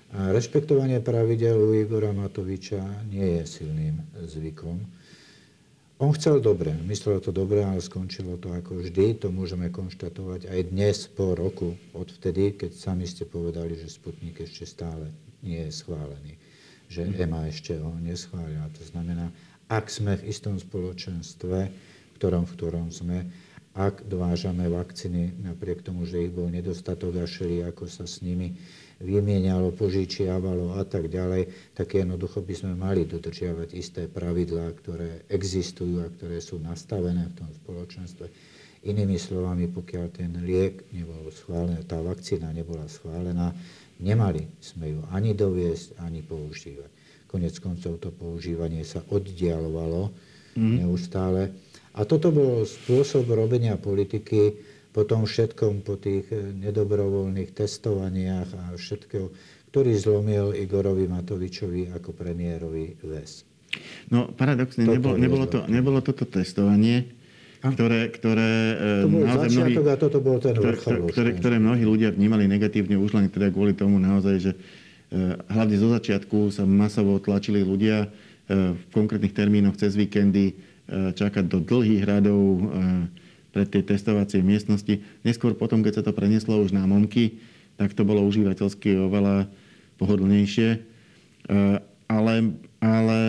A 0.10 0.20
rešpektovanie 0.30 1.02
pravidel 1.02 1.58
u 1.58 1.74
Igora 1.74 2.14
Matoviča 2.14 2.82
nie 3.10 3.42
je 3.42 3.44
silným 3.50 3.98
zvykom. 4.30 4.78
On 6.00 6.15
chcel 6.15 6.39
dobre, 6.39 6.72
myslel 6.88 7.20
to 7.20 7.36
dobre, 7.36 7.60
ale 7.60 7.84
skončilo 7.84 8.39
to 8.39 8.56
ako 8.56 8.79
vždy. 8.79 9.20
To 9.20 9.36
môžeme 9.36 9.68
konštatovať 9.68 10.48
aj 10.48 10.72
dnes 10.72 11.12
po 11.12 11.36
roku 11.36 11.75
od 11.91 12.08
vtedy, 12.08 12.56
keď 12.56 12.72
sami 12.72 13.03
ste 13.03 13.27
povedali, 13.27 13.75
že 13.75 13.91
Sputnik 13.91 14.39
ešte 14.39 14.63
stále 14.63 15.12
nie 15.44 15.60
je 15.68 15.75
schválený. 15.75 16.39
Že 16.88 17.03
mhm. 17.03 17.15
EMA 17.20 17.41
ešte 17.51 17.75
ho 17.75 17.91
neschválila. 18.00 18.72
To 18.79 18.84
znamená, 18.88 19.27
ak 19.68 19.91
sme 19.91 20.15
v 20.15 20.32
istom 20.32 20.56
spoločenstve, 20.56 21.58
v 21.68 22.13
ktorom, 22.15 22.48
v 22.48 22.56
ktorom 22.56 22.88
sme, 22.96 23.27
ak 23.80 24.04
dovážame 24.04 24.68
vakcíny, 24.68 25.40
napriek 25.40 25.80
tomu, 25.80 26.04
že 26.04 26.28
ich 26.28 26.36
bol 26.36 26.52
nedostatok 26.52 27.16
a 27.16 27.24
šeli, 27.24 27.64
ako 27.64 27.88
sa 27.88 28.04
s 28.04 28.20
nimi 28.20 28.52
vymienialo, 29.00 29.72
požičiavalo 29.72 30.76
a 30.76 30.84
tak 30.84 31.08
ďalej, 31.08 31.72
tak 31.72 31.96
jednoducho 31.96 32.44
by 32.44 32.54
sme 32.60 32.74
mali 32.76 33.08
dodržiavať 33.08 33.70
isté 33.72 34.12
pravidlá, 34.12 34.76
ktoré 34.76 35.24
existujú 35.32 36.04
a 36.04 36.12
ktoré 36.12 36.44
sú 36.44 36.60
nastavené 36.60 37.32
v 37.32 37.38
tom 37.40 37.50
spoločenstve. 37.64 38.28
Inými 38.84 39.16
slovami, 39.16 39.72
pokiaľ 39.72 40.06
ten 40.12 40.36
liek 40.44 40.84
nebol 40.92 41.32
schválený, 41.32 41.88
tá 41.88 42.04
vakcína 42.04 42.52
nebola 42.52 42.84
schválená, 42.92 43.56
nemali 44.04 44.52
sme 44.60 44.92
ju 44.92 45.00
ani 45.16 45.32
doviesť, 45.32 46.04
ani 46.04 46.20
používať. 46.20 46.92
Konec 47.32 47.56
koncov 47.64 48.04
to 48.04 48.12
používanie 48.12 48.84
sa 48.84 49.00
oddialovalo 49.08 50.12
mm. 50.60 50.84
neustále. 50.84 51.56
A 52.00 52.08
toto 52.08 52.32
bol 52.32 52.63
spôsob 52.63 53.27
robenia 53.27 53.75
politiky, 53.75 54.56
po 54.89 55.06
tom 55.06 55.29
všetkom, 55.29 55.86
po 55.86 55.96
tých 56.01 56.25
eh, 56.34 56.51
nedobrovoľných 56.56 57.53
testovaniach 57.53 58.50
a 58.56 58.63
všetkého, 58.74 59.29
ktorý 59.70 59.91
zlomil 59.96 60.46
Igorovi 60.58 61.06
Matovičovi 61.06 61.94
ako 61.94 62.15
premiérovi 62.18 62.98
väz. 63.06 63.46
No 64.10 64.34
paradoxne, 64.34 64.89
nebolo, 64.89 65.13
nebolo, 65.13 65.46
to, 65.46 65.62
nebolo 65.70 66.01
toto 66.01 66.25
testovanie, 66.25 67.06
ktoré, 67.62 68.10
ktoré 68.10 68.51
eh, 68.74 69.03
to 69.06 69.10
bol 69.13 69.24
naozaj 69.29 69.50
mnohí, 69.53 69.75
a 69.77 69.98
toto 70.00 70.18
bol 70.24 70.38
ten 70.41 70.56
vrchol. 70.58 71.06
Ktoré, 71.06 71.12
ktoré, 71.13 71.29
ktoré 71.38 71.56
mnohí 71.62 71.84
ľudia 71.86 72.10
vnímali 72.10 72.50
negatívne 72.50 72.98
už 72.98 73.13
len 73.13 73.29
teda 73.29 73.53
kvôli 73.53 73.77
tomu 73.77 74.01
naozaj, 74.01 74.36
že 74.41 74.51
eh, 74.56 75.38
hlavne 75.53 75.77
zo 75.77 75.94
začiatku 75.94 76.50
sa 76.50 76.65
masovo 76.65 77.22
tlačili 77.22 77.62
ľudia 77.62 78.10
v 78.50 78.82
konkrétnych 78.89 79.38
termínoch 79.38 79.77
cez 79.77 79.94
víkendy 79.94 80.58
čakať 80.89 81.46
do 81.46 81.62
dlhých 81.62 82.01
radov 82.01 82.65
pre 83.50 83.65
tie 83.65 83.81
testovacie 83.81 84.46
miestnosti. 84.46 85.01
Neskôr 85.25 85.58
potom, 85.58 85.81
keď 85.81 86.01
sa 86.01 86.03
to 86.05 86.13
preneslo 86.13 86.62
už 86.62 86.74
na 86.74 86.86
momky, 86.86 87.41
tak 87.79 87.96
to 87.96 88.05
bolo 88.05 88.22
užívateľsky 88.27 88.93
oveľa 89.00 89.50
pohodlnejšie. 89.98 90.69
E, 90.75 90.79
ale, 92.10 92.34
ale 92.81 93.19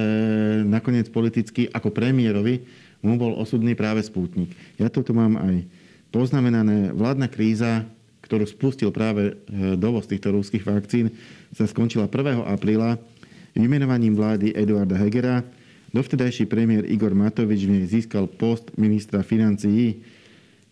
nakoniec 0.66 1.08
politicky 1.08 1.70
ako 1.70 1.94
premiérovi 1.94 2.66
mu 3.00 3.16
bol 3.16 3.38
osudný 3.38 3.72
práve 3.72 4.04
spútnik. 4.04 4.52
Ja 4.76 4.92
to 4.92 5.00
tu 5.00 5.16
mám 5.16 5.38
aj 5.40 5.64
poznamenané. 6.12 6.92
Vládna 6.92 7.30
kríza, 7.30 7.86
ktorú 8.26 8.44
spustil 8.44 8.92
práve 8.92 9.32
e, 9.32 9.74
dovoz 9.78 10.04
týchto 10.10 10.34
rúských 10.34 10.66
vakcín, 10.66 11.14
sa 11.54 11.64
skončila 11.64 12.10
1. 12.10 12.44
apríla 12.44 13.00
vymenovaním 13.56 14.14
vlády 14.14 14.54
Eduarda 14.54 14.94
Hegera, 14.94 15.42
Dovtedajší 15.90 16.47
premiér 16.47 16.87
Igor 16.87 17.14
Matovič 17.18 17.66
v 17.66 17.75
nej 17.75 17.85
získal 17.90 18.30
post 18.30 18.70
ministra 18.78 19.26
financií. 19.26 20.06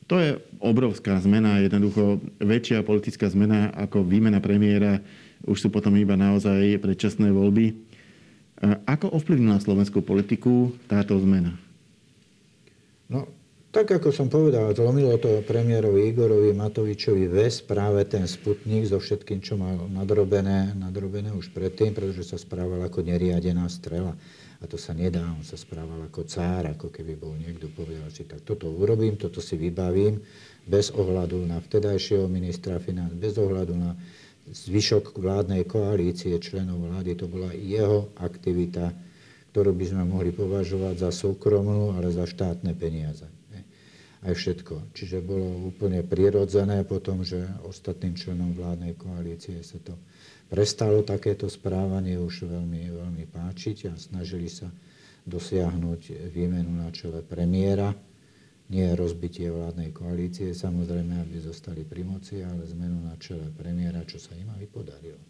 To 0.07 0.17
je 0.17 0.39
obrovská 0.63 1.19
zmena, 1.21 1.59
jednoducho 1.59 2.23
väčšia 2.39 2.87
politická 2.87 3.27
zmena 3.29 3.75
ako 3.75 4.07
výmena 4.07 4.39
premiéra. 4.39 5.03
Už 5.45 5.67
sú 5.67 5.69
potom 5.69 5.93
iba 5.99 6.15
naozaj 6.15 6.79
predčasné 6.81 7.35
voľby. 7.35 7.77
Ako 8.87 9.11
ovplyvnila 9.11 9.59
slovenskú 9.63 10.03
politiku 10.03 10.75
táto 10.91 11.19
zmena? 11.19 11.55
No, 13.11 13.27
tak 13.79 14.03
ako 14.03 14.11
som 14.11 14.27
povedal, 14.27 14.75
zlomilo 14.75 15.15
to 15.23 15.39
premiérovi 15.47 16.11
Igorovi 16.11 16.51
Matovičovi 16.51 17.31
ves 17.31 17.63
práve 17.63 18.03
ten 18.11 18.27
Sputnik 18.27 18.83
so 18.91 18.99
všetkým, 18.99 19.39
čo 19.39 19.55
mal 19.55 19.87
nadrobené, 19.87 20.75
nadrobené 20.75 21.31
už 21.31 21.55
predtým, 21.55 21.95
pretože 21.95 22.27
sa 22.27 22.43
správal 22.43 22.83
ako 22.83 23.07
neriadená 23.07 23.71
strela. 23.71 24.19
A 24.59 24.67
to 24.67 24.75
sa 24.75 24.99
nedá, 24.99 25.23
on 25.23 25.47
sa 25.47 25.55
správal 25.55 26.11
ako 26.11 26.27
cár, 26.27 26.75
ako 26.75 26.91
keby 26.91 27.15
bol 27.15 27.39
niekto 27.39 27.71
povedal 27.71 28.11
si, 28.11 28.27
tak 28.27 28.43
toto 28.43 28.67
urobím, 28.67 29.15
toto 29.15 29.39
si 29.39 29.55
vybavím, 29.55 30.19
bez 30.67 30.91
ohľadu 30.91 31.39
na 31.47 31.63
vtedajšieho 31.63 32.27
ministra 32.27 32.83
financí, 32.83 33.15
bez 33.15 33.39
ohľadu 33.39 33.79
na 33.79 33.95
zvyšok 34.51 35.15
vládnej 35.15 35.63
koalície 35.71 36.35
členov 36.43 36.83
vlády. 36.83 37.15
To 37.15 37.31
bola 37.31 37.55
jeho 37.55 38.11
aktivita, 38.19 38.91
ktorú 39.55 39.71
by 39.71 39.87
sme 39.87 40.03
mohli 40.03 40.35
považovať 40.35 41.07
za 41.07 41.11
súkromnú, 41.15 41.95
ale 41.95 42.11
za 42.11 42.27
štátne 42.27 42.75
peniaze. 42.75 43.38
Aj 44.19 44.35
všetko. 44.35 44.91
Čiže 44.99 45.23
bolo 45.23 45.71
úplne 45.71 46.03
prirodzené 46.03 46.83
potom, 46.83 47.23
že 47.23 47.39
ostatným 47.63 48.19
členom 48.19 48.51
vládnej 48.51 48.99
koalície 48.99 49.63
sa 49.63 49.79
to 49.79 49.95
prestalo 50.51 51.07
takéto 51.07 51.47
správanie 51.47 52.19
už 52.19 52.51
veľmi, 52.51 52.91
veľmi 52.99 53.25
páčiť 53.31 53.93
a 53.93 53.95
snažili 53.95 54.51
sa 54.51 54.67
dosiahnuť 55.29 56.33
výmenu 56.35 56.83
na 56.83 56.91
čele 56.91 57.21
premiéra. 57.23 57.95
Nie 58.69 58.93
rozbitie 58.93 59.49
vládnej 59.49 59.97
koalície, 59.97 60.53
samozrejme, 60.53 61.25
aby 61.25 61.41
zostali 61.41 61.89
pri 61.89 62.05
moci, 62.05 62.45
ale 62.45 62.69
zmenu 62.69 63.01
na 63.01 63.17
čele 63.17 63.49
premiéra, 63.55 64.05
čo 64.05 64.21
sa 64.21 64.37
im 64.37 64.51
aj 64.61 64.67
podarilo. 64.69 65.21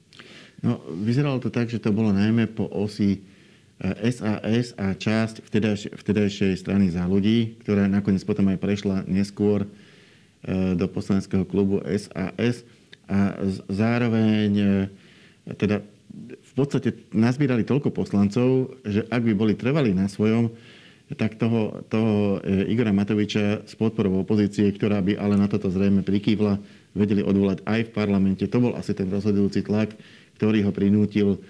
No, 0.58 0.82
vyzeralo 0.90 1.38
to 1.38 1.52
tak, 1.52 1.70
že 1.70 1.78
to 1.78 1.94
bolo 1.94 2.10
najmä 2.10 2.50
po 2.50 2.66
osi 2.66 3.22
SAS 3.78 4.74
a 4.74 4.90
časť 4.98 5.46
vtedajšej, 5.46 5.92
vtedajšej 5.94 6.52
strany 6.58 6.90
za 6.90 7.06
ľudí, 7.06 7.62
ktorá 7.62 7.86
nakoniec 7.86 8.26
potom 8.26 8.50
aj 8.50 8.58
prešla 8.58 9.06
neskôr 9.06 9.64
eh, 9.64 10.74
do 10.74 10.90
poslaneckého 10.90 11.46
klubu 11.46 11.78
SAS 11.86 12.66
a 13.06 13.38
zároveň 13.70 14.50
eh, 14.58 15.54
teda 15.54 15.80
v 16.26 16.52
podstate 16.58 16.90
nazbírali 17.14 17.62
toľko 17.62 17.94
poslancov, 17.94 18.74
že 18.82 19.06
ak 19.06 19.22
by 19.22 19.32
boli 19.38 19.54
trvali 19.54 19.94
na 19.94 20.10
svojom, 20.10 20.50
tak 21.16 21.40
toho, 21.40 21.80
toho 21.88 22.42
e, 22.44 22.68
Igora 22.68 22.92
Matoviča 22.92 23.64
s 23.64 23.72
podporou 23.78 24.20
opozície, 24.20 24.68
ktorá 24.68 25.00
by 25.00 25.16
ale 25.16 25.40
na 25.40 25.48
toto 25.48 25.72
zrejme 25.72 26.04
prikývla, 26.04 26.60
vedeli 26.92 27.24
odvolať 27.24 27.64
aj 27.64 27.80
v 27.88 27.94
parlamente. 27.94 28.44
To 28.44 28.58
bol 28.60 28.76
asi 28.76 28.92
ten 28.92 29.08
rozhodujúci 29.08 29.64
tlak, 29.64 29.96
ktorý 30.36 30.68
ho 30.68 30.72
prinútil 30.74 31.40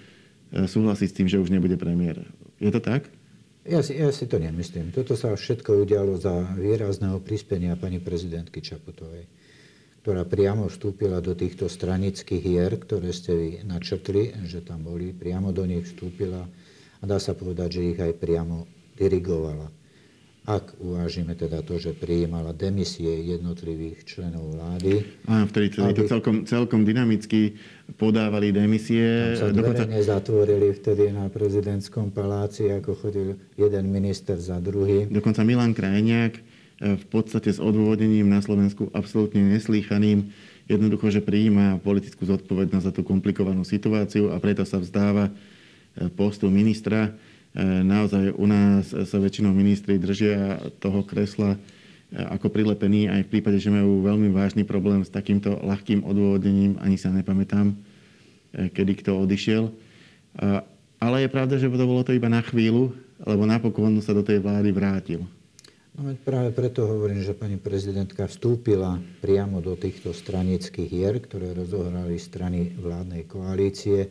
e, 0.53 0.67
súhlasiť 0.69 1.07
s 1.09 1.15
tým, 1.15 1.27
že 1.27 1.41
už 1.41 1.49
nebude 1.53 1.75
premiér. 1.75 2.25
Je 2.61 2.69
to 2.69 2.81
tak? 2.83 3.09
Ja 3.67 3.85
si, 3.85 3.97
ja 3.97 4.09
si 4.09 4.25
to 4.25 4.41
nemyslím. 4.41 4.89
Toto 4.95 5.13
sa 5.13 5.35
všetko 5.35 5.85
udialo 5.85 6.17
za 6.17 6.33
výrazného 6.57 7.21
prispenia 7.21 7.77
pani 7.77 8.01
prezidentky 8.01 8.63
Čaputovej 8.63 9.29
ktorá 9.99 10.23
priamo 10.23 10.71
vstúpila 10.71 11.19
do 11.19 11.35
týchto 11.35 11.67
stranických 11.67 12.41
hier, 12.41 12.71
ktoré 12.79 13.11
ste 13.11 13.31
vy 13.35 13.49
načrtli, 13.67 14.31
že 14.47 14.63
tam 14.63 14.87
boli, 14.87 15.11
priamo 15.11 15.51
do 15.51 15.67
nich 15.67 15.85
vstúpila 15.85 16.47
a 16.99 17.03
dá 17.03 17.19
sa 17.19 17.35
povedať, 17.35 17.79
že 17.79 17.87
ich 17.93 17.99
aj 17.99 18.15
priamo 18.15 18.65
dirigovala. 18.95 19.67
Ak 20.47 20.73
uvážime 20.81 21.35
teda 21.35 21.61
to, 21.61 21.77
že 21.77 21.93
prijímala 21.93 22.55
demisie 22.55 23.21
jednotlivých 23.27 24.01
členov 24.07 24.55
vlády. 24.55 25.05
Áno, 25.29 25.45
vtedy 25.45 25.77
aby... 25.77 25.93
to 25.93 26.09
celkom, 26.09 26.35
celkom 26.47 26.81
dynamicky 26.87 27.59
podávali 27.99 28.49
demisie. 28.49 29.37
Tam 29.37 29.51
sa 29.51 29.53
dokonca... 29.53 29.85
zatvorili 30.01 30.73
vtedy 30.73 31.13
na 31.13 31.29
prezidentskom 31.29 32.09
paláci, 32.09 32.71
ako 32.71 32.97
chodil 32.97 33.37
jeden 33.59 33.85
minister 33.93 34.39
za 34.41 34.57
druhý. 34.57 35.05
Dokonca 35.05 35.45
Milan 35.45 35.77
Krajniak 35.77 36.41
v 36.79 37.05
podstate 37.11 37.51
s 37.51 37.59
odôvodením 37.59 38.31
na 38.31 38.39
Slovensku 38.39 38.87
absolútne 38.95 39.43
neslýchaným, 39.43 40.31
jednoducho, 40.71 41.11
že 41.11 41.19
prijíma 41.19 41.83
politickú 41.83 42.23
zodpovednosť 42.23 42.85
za 42.87 42.93
tú 42.95 43.03
komplikovanú 43.03 43.67
situáciu 43.67 44.31
a 44.31 44.39
preto 44.39 44.63
sa 44.63 44.79
vzdáva 44.79 45.27
e, 45.27 45.31
postu 46.13 46.47
ministra. 46.47 47.11
E, 47.55 47.63
naozaj 47.85 48.37
u 48.37 48.45
nás 48.45 48.93
sa 48.93 49.17
väčšinou 49.17 49.49
ministri 49.53 49.97
držia 49.97 50.59
toho 50.77 51.01
kresla 51.01 51.55
e, 51.55 51.59
ako 52.17 52.53
prilepení 52.53 53.09
aj 53.09 53.25
v 53.25 53.31
prípade, 53.37 53.57
že 53.57 53.73
majú 53.73 54.05
veľmi 54.05 54.29
vážny 54.29 54.63
problém 54.65 55.01
s 55.01 55.09
takýmto 55.09 55.57
ľahkým 55.61 56.05
odôvodením, 56.05 56.77
ani 56.81 56.97
sa 56.97 57.09
nepamätám, 57.09 57.73
kedy 58.49 59.05
kto 59.05 59.21
odišiel. 59.29 59.69
Ale 60.99 61.15
je 61.21 61.29
pravda, 61.29 61.61
že 61.61 61.69
to 61.69 61.85
bolo 61.85 62.01
to 62.01 62.17
iba 62.17 62.25
na 62.25 62.41
chvíľu, 62.41 62.97
lebo 63.23 63.45
napokon 63.45 64.01
sa 64.01 64.11
do 64.11 64.25
tej 64.25 64.41
vlády 64.41 64.73
vrátil. 64.73 65.21
No 65.99 66.15
práve 66.15 66.55
preto 66.55 66.87
hovorím, 66.87 67.19
že 67.19 67.35
pani 67.35 67.59
prezidentka 67.59 68.23
vstúpila 68.23 69.03
priamo 69.19 69.59
do 69.59 69.75
týchto 69.75 70.15
stranických 70.15 70.87
hier, 70.87 71.19
ktoré 71.19 71.51
rozohrali 71.51 72.15
strany 72.15 72.71
vládnej 72.79 73.27
koalície 73.27 74.07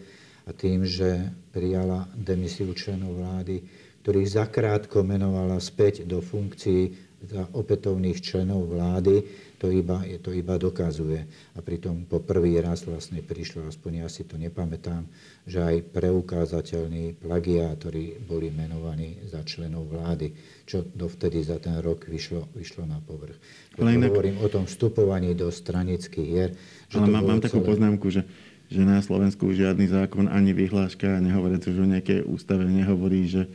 a 0.48 0.50
tým, 0.56 0.88
že 0.88 1.28
prijala 1.52 2.08
demisiu 2.16 2.72
členov 2.72 3.20
vlády, 3.20 3.60
ktorých 4.00 4.32
zakrátko 4.32 5.04
menovala 5.04 5.60
späť 5.60 6.08
do 6.08 6.24
funkcií 6.24 6.96
za 7.18 7.50
opätovných 7.50 8.22
členov 8.22 8.70
vlády, 8.70 9.26
to 9.58 9.74
iba, 9.74 10.06
to 10.22 10.30
iba 10.30 10.54
dokazuje. 10.54 11.26
A 11.52 11.58
pritom 11.58 12.06
po 12.06 12.22
prvý 12.22 12.62
raz 12.62 12.86
vlastne 12.86 13.26
prišlo, 13.26 13.66
aspoň 13.66 14.06
ja 14.06 14.08
si 14.08 14.22
to 14.22 14.38
nepamätám, 14.38 15.02
že 15.42 15.58
aj 15.58 15.90
preukázateľní 15.90 17.18
plagiátori 17.18 18.22
boli 18.22 18.54
menovaní 18.54 19.18
za 19.26 19.42
členov 19.42 19.90
vlády, 19.90 20.30
čo 20.62 20.86
dovtedy 20.86 21.42
za 21.42 21.58
ten 21.58 21.82
rok 21.82 22.06
vyšlo, 22.06 22.54
vyšlo 22.54 22.86
na 22.86 23.02
povrch. 23.02 23.34
Ale 23.82 23.98
inak... 23.98 24.14
hovorím 24.14 24.38
o 24.38 24.46
tom 24.46 24.70
vstupovaní 24.70 25.34
do 25.34 25.50
stranických 25.50 26.28
hier. 26.30 26.50
Ale 26.94 27.10
mám, 27.10 27.26
mám 27.26 27.42
takú 27.42 27.58
celé... 27.58 27.66
poznámku, 27.66 28.06
že 28.14 28.22
že 28.68 28.84
na 28.84 29.00
Slovensku 29.00 29.48
žiadny 29.52 29.88
zákon 29.88 30.28
ani 30.28 30.52
vyhláška, 30.52 31.20
nehovoriac 31.24 31.64
už 31.64 31.78
o 31.80 31.88
nejakej 31.88 32.28
ústave, 32.28 32.68
nehovorí, 32.68 33.24
že 33.24 33.48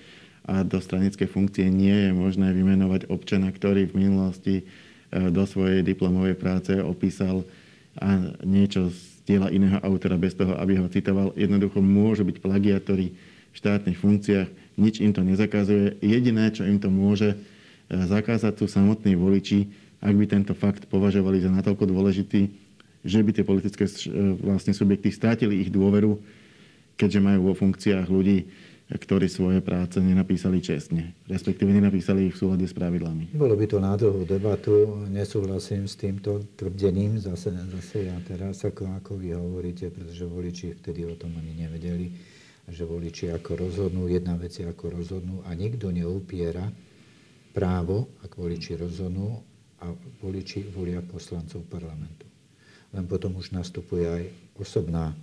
a 0.44 0.68
do 0.68 0.76
stranickej 0.84 1.32
funkcie 1.32 1.72
nie 1.72 1.96
je 2.08 2.12
možné 2.12 2.52
vymenovať 2.52 3.08
občana, 3.08 3.48
ktorý 3.48 3.88
v 3.88 3.96
minulosti 3.96 4.56
e, 4.60 4.64
do 5.32 5.48
svojej 5.48 5.88
diplomovej 5.88 6.36
práce 6.36 6.76
opísal 6.84 7.48
a 7.96 8.36
niečo 8.44 8.92
z 8.92 9.00
diela 9.24 9.48
iného 9.48 9.80
autora 9.80 10.20
bez 10.20 10.36
toho, 10.36 10.60
aby 10.60 10.76
ho 10.76 10.92
citoval. 10.92 11.32
Jednoducho 11.40 11.80
môžu 11.80 12.28
byť 12.28 12.44
plagiatori 12.44 13.16
v 13.16 13.56
štátnych 13.56 13.96
funkciách, 13.96 14.50
nič 14.76 15.00
im 15.00 15.16
to 15.16 15.24
nezakazuje. 15.24 15.96
Jediné, 16.04 16.52
čo 16.52 16.68
im 16.68 16.76
to 16.76 16.92
môže 16.92 17.32
e, 17.32 17.38
zakázať, 17.88 18.60
sú 18.60 18.68
samotní 18.68 19.16
voliči, 19.16 19.72
ak 20.04 20.12
by 20.12 20.26
tento 20.28 20.52
fakt 20.52 20.92
považovali 20.92 21.40
za 21.40 21.48
natoľko 21.48 21.88
dôležitý, 21.88 22.52
že 23.04 23.20
by 23.20 23.32
tie 23.36 23.46
politické 23.46 23.84
e, 23.86 23.92
vlastne 24.40 24.72
subjekty 24.72 25.12
strátili 25.12 25.60
ich 25.60 25.70
dôveru, 25.70 26.18
keďže 26.96 27.20
majú 27.20 27.52
vo 27.52 27.54
funkciách 27.54 28.08
ľudí, 28.08 28.48
ktorí 28.92 29.32
svoje 29.32 29.64
práce 29.64 29.98
nenapísali 29.98 30.60
čestne, 30.60 31.16
respektíve 31.26 31.72
nenapísali 31.72 32.30
ich 32.30 32.36
v 32.36 32.42
súlade 32.46 32.68
s 32.68 32.76
pravidlami. 32.76 33.32
Bolo 33.34 33.56
by 33.56 33.66
to 33.66 33.78
na 33.80 33.96
dlhú 33.96 34.28
debatu, 34.28 35.08
nesúhlasím 35.08 35.88
s 35.88 35.96
týmto 35.96 36.44
tvrdením, 36.60 37.18
zase, 37.18 37.56
zase 37.74 38.12
ja 38.12 38.18
teraz, 38.28 38.62
ako, 38.68 38.92
ako 39.00 39.12
vy 39.18 39.34
hovoríte, 39.34 39.90
pretože 39.90 40.28
voliči 40.28 40.78
vtedy 40.84 41.08
o 41.08 41.16
tom 41.16 41.34
ani 41.40 41.64
nevedeli, 41.64 42.12
že 42.70 42.84
voliči 42.84 43.32
ako 43.34 43.68
rozhodnú, 43.68 44.08
jedna 44.12 44.36
vec 44.40 44.56
je 44.56 44.68
ako 44.68 45.00
rozhodnú 45.00 45.42
a 45.48 45.56
nikto 45.56 45.90
neupiera 45.90 46.68
právo, 47.56 48.14
ak 48.24 48.36
voliči 48.36 48.78
rozhodnú 48.78 49.42
a 49.84 49.92
voliči 50.24 50.70
volia 50.72 51.04
poslancov 51.04 51.66
parlamentu. 51.68 52.33
Len 52.94 53.06
potom 53.10 53.34
už 53.36 53.52
nastupuje 53.52 54.06
aj 54.06 54.24
osobná 54.58 55.18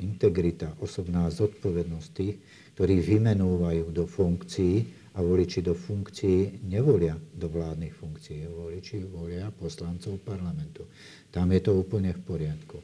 integrita, 0.00 0.72
osobná 0.80 1.28
zodpovednosť 1.28 2.08
tých, 2.16 2.36
ktorí 2.74 3.04
vymenúvajú 3.04 3.92
do 3.92 4.08
funkcií 4.08 4.88
a 5.12 5.20
voliči 5.20 5.60
do 5.60 5.76
funkcií 5.76 6.64
nevolia 6.64 7.18
do 7.36 7.52
vládnych 7.52 7.92
funkcií. 7.92 8.48
Voliči 8.48 9.04
volia 9.04 9.52
poslancov 9.52 10.16
parlamentu. 10.24 10.88
Tam 11.28 11.52
je 11.52 11.60
to 11.60 11.76
úplne 11.76 12.16
v 12.16 12.22
poriadku. 12.24 12.80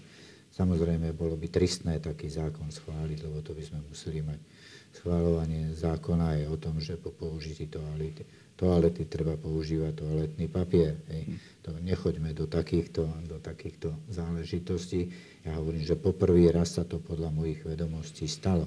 Samozrejme, 0.52 1.12
bolo 1.16 1.36
by 1.36 1.48
tristné 1.52 2.00
taký 2.00 2.28
zákon 2.28 2.68
schváliť, 2.72 3.18
lebo 3.24 3.40
to 3.40 3.52
by 3.56 3.62
sme 3.64 3.80
museli 3.88 4.20
mať. 4.24 4.40
Schváľovanie 4.96 5.76
zákona 5.76 6.40
je 6.40 6.46
o 6.48 6.56
tom, 6.56 6.80
že 6.80 6.96
po 6.96 7.12
použití 7.12 7.68
toalety, 7.68 8.24
toalety 8.56 9.04
treba 9.04 9.36
používať 9.36 9.92
toaletný 10.00 10.48
papier. 10.48 10.96
Hej. 11.12 11.36
To 11.68 11.76
nechoďme 11.78 12.32
do 12.32 12.48
takýchto, 12.48 13.04
do 13.28 13.36
takýchto 13.38 13.92
záležitostí. 14.08 15.12
Ja 15.44 15.60
hovorím, 15.60 15.84
že 15.84 15.94
poprvý 15.94 16.48
raz 16.50 16.80
sa 16.80 16.88
to 16.88 16.98
podľa 16.98 17.30
mojich 17.30 17.62
vedomostí 17.62 18.26
stalo 18.26 18.66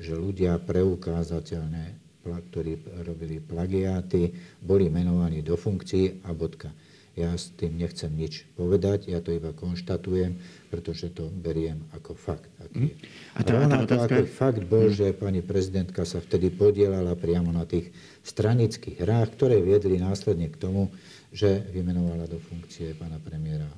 že 0.00 0.16
ľudia 0.16 0.56
preukázateľné, 0.64 1.84
ktorí 2.24 3.04
robili 3.04 3.36
plagiáty, 3.44 4.32
boli 4.64 4.88
menovaní 4.88 5.44
do 5.44 5.60
funkcií 5.60 6.24
a 6.24 6.32
bodka. 6.32 6.72
Ja 7.20 7.36
s 7.36 7.52
tým 7.52 7.76
nechcem 7.76 8.08
nič 8.16 8.48
povedať, 8.56 9.12
ja 9.12 9.20
to 9.20 9.36
iba 9.36 9.52
konštatujem, 9.52 10.40
pretože 10.72 11.12
to 11.12 11.28
beriem 11.28 11.84
ako 11.92 12.16
fakt. 12.16 12.48
Aký. 12.64 12.88
Mm. 12.88 12.92
A 13.36 13.40
tá, 13.44 13.52
tá 13.60 13.78
otázka... 13.84 14.14
ako 14.16 14.24
fakt 14.24 14.62
bol, 14.64 14.88
mm. 14.88 14.96
že 14.96 15.06
pani 15.12 15.44
prezidentka 15.44 16.08
sa 16.08 16.24
vtedy 16.24 16.48
podielala 16.48 17.12
priamo 17.12 17.52
na 17.52 17.68
tých 17.68 17.92
stranických 18.24 19.04
hrách, 19.04 19.36
ktoré 19.36 19.60
viedli 19.60 20.00
následne 20.00 20.48
k 20.48 20.56
tomu, 20.56 20.88
že 21.28 21.60
vymenovala 21.76 22.24
do 22.24 22.40
funkcie 22.40 22.96
pána 22.96 23.20
premiéra 23.20 23.68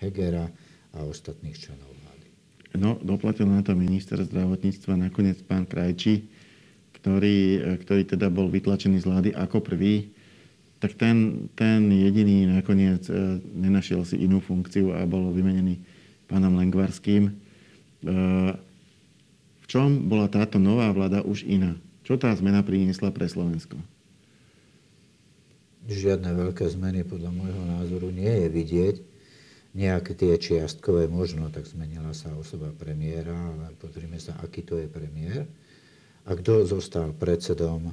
Hegera 0.00 0.48
a 0.96 1.04
ostatných 1.04 1.60
členov 1.60 1.98
No, 2.78 3.00
doplatil 3.00 3.48
na 3.48 3.64
to 3.64 3.72
minister 3.72 4.20
zdravotníctva 4.20 5.08
nakoniec 5.08 5.40
pán 5.42 5.64
Krajči, 5.64 6.28
ktorý, 7.00 7.38
ktorý 7.80 8.02
teda 8.04 8.28
bol 8.28 8.46
vytlačený 8.46 9.00
z 9.00 9.08
vlády 9.08 9.30
ako 9.32 9.64
prvý, 9.64 10.12
tak 10.78 10.94
ten, 10.94 11.50
ten 11.58 11.90
jediný 11.90 12.46
nakoniec 12.46 13.02
e, 13.10 13.42
nenašiel 13.42 14.06
si 14.06 14.22
inú 14.22 14.38
funkciu 14.38 14.94
a 14.94 15.02
bol 15.10 15.34
vymenený 15.34 15.82
pánom 16.30 16.54
Lengvarským. 16.54 17.30
E, 17.30 17.32
v 19.58 19.66
čom 19.66 20.06
bola 20.06 20.30
táto 20.30 20.62
nová 20.62 20.90
vláda 20.94 21.26
už 21.26 21.42
iná? 21.42 21.74
Čo 22.06 22.16
tá 22.16 22.30
zmena 22.32 22.62
priniesla 22.62 23.10
pre 23.10 23.26
Slovensko? 23.26 23.76
Žiadne 25.88 26.30
veľké 26.30 26.64
zmeny 26.68 27.02
podľa 27.02 27.30
môjho 27.34 27.62
názoru 27.64 28.08
nie 28.14 28.30
je 28.30 28.48
vidieť 28.48 28.96
nejaké 29.76 30.16
tie 30.16 30.34
čiastkové 30.40 31.06
možno, 31.10 31.52
tak 31.52 31.68
zmenila 31.68 32.16
sa 32.16 32.32
osoba 32.34 32.72
premiéra, 32.72 33.34
ale 33.34 33.76
pozrime 33.76 34.16
sa, 34.16 34.34
aký 34.40 34.64
to 34.64 34.80
je 34.80 34.88
premiér. 34.88 35.44
A 36.28 36.36
kto 36.36 36.64
zostal 36.64 37.12
predsedom 37.16 37.92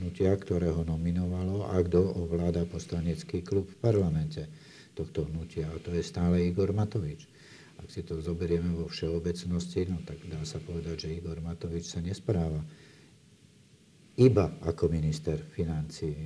hnutia, 0.00 0.32
ktorého 0.32 0.80
nominovalo 0.88 1.68
a 1.68 1.76
kto 1.84 2.16
ovláda 2.16 2.64
poslanecký 2.64 3.44
klub 3.44 3.68
v 3.68 3.76
parlamente 3.84 4.48
tohto 4.96 5.28
hnutia. 5.28 5.68
A 5.68 5.76
to 5.76 5.92
je 5.92 6.00
stále 6.00 6.40
Igor 6.40 6.72
Matovič. 6.72 7.28
Ak 7.76 7.92
si 7.92 8.00
to 8.00 8.16
zoberieme 8.24 8.72
vo 8.72 8.88
všeobecnosti, 8.88 9.92
no 9.92 10.00
tak 10.00 10.24
dá 10.24 10.40
sa 10.48 10.56
povedať, 10.56 11.04
že 11.04 11.14
Igor 11.20 11.44
Matovič 11.44 11.92
sa 11.92 12.00
nespráva 12.00 12.64
iba 14.16 14.56
ako 14.64 14.88
minister 14.88 15.36
financií 15.52 16.16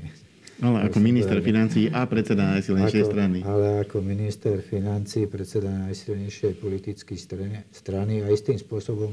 ale 0.63 0.87
ako 0.87 1.03
minister 1.03 1.43
financí 1.43 1.91
a 1.91 2.07
predseda 2.07 2.55
najsilnejšej 2.55 3.03
ako, 3.03 3.11
strany. 3.11 3.39
Ale 3.43 3.67
ako 3.83 3.97
minister 4.07 4.63
financí, 4.63 5.27
predseda 5.27 5.71
najsilnejšej 5.91 6.53
politickej 6.63 7.19
strany, 7.19 7.57
strany 7.75 8.23
a 8.23 8.31
istým 8.31 8.55
spôsobom 8.55 9.11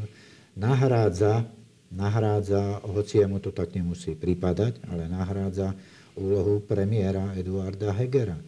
nahrádza, 0.54 1.50
nahrádza, 1.92 2.82
hoci 2.88 3.24
jemu 3.24 3.40
to 3.40 3.52
tak 3.52 3.76
nemusí 3.76 4.16
pripadať, 4.16 4.88
ale 4.88 5.12
nahrádza 5.12 5.76
úlohu 6.16 6.64
premiéra 6.64 7.36
Eduarda 7.36 7.92
Hegera. 7.96 8.40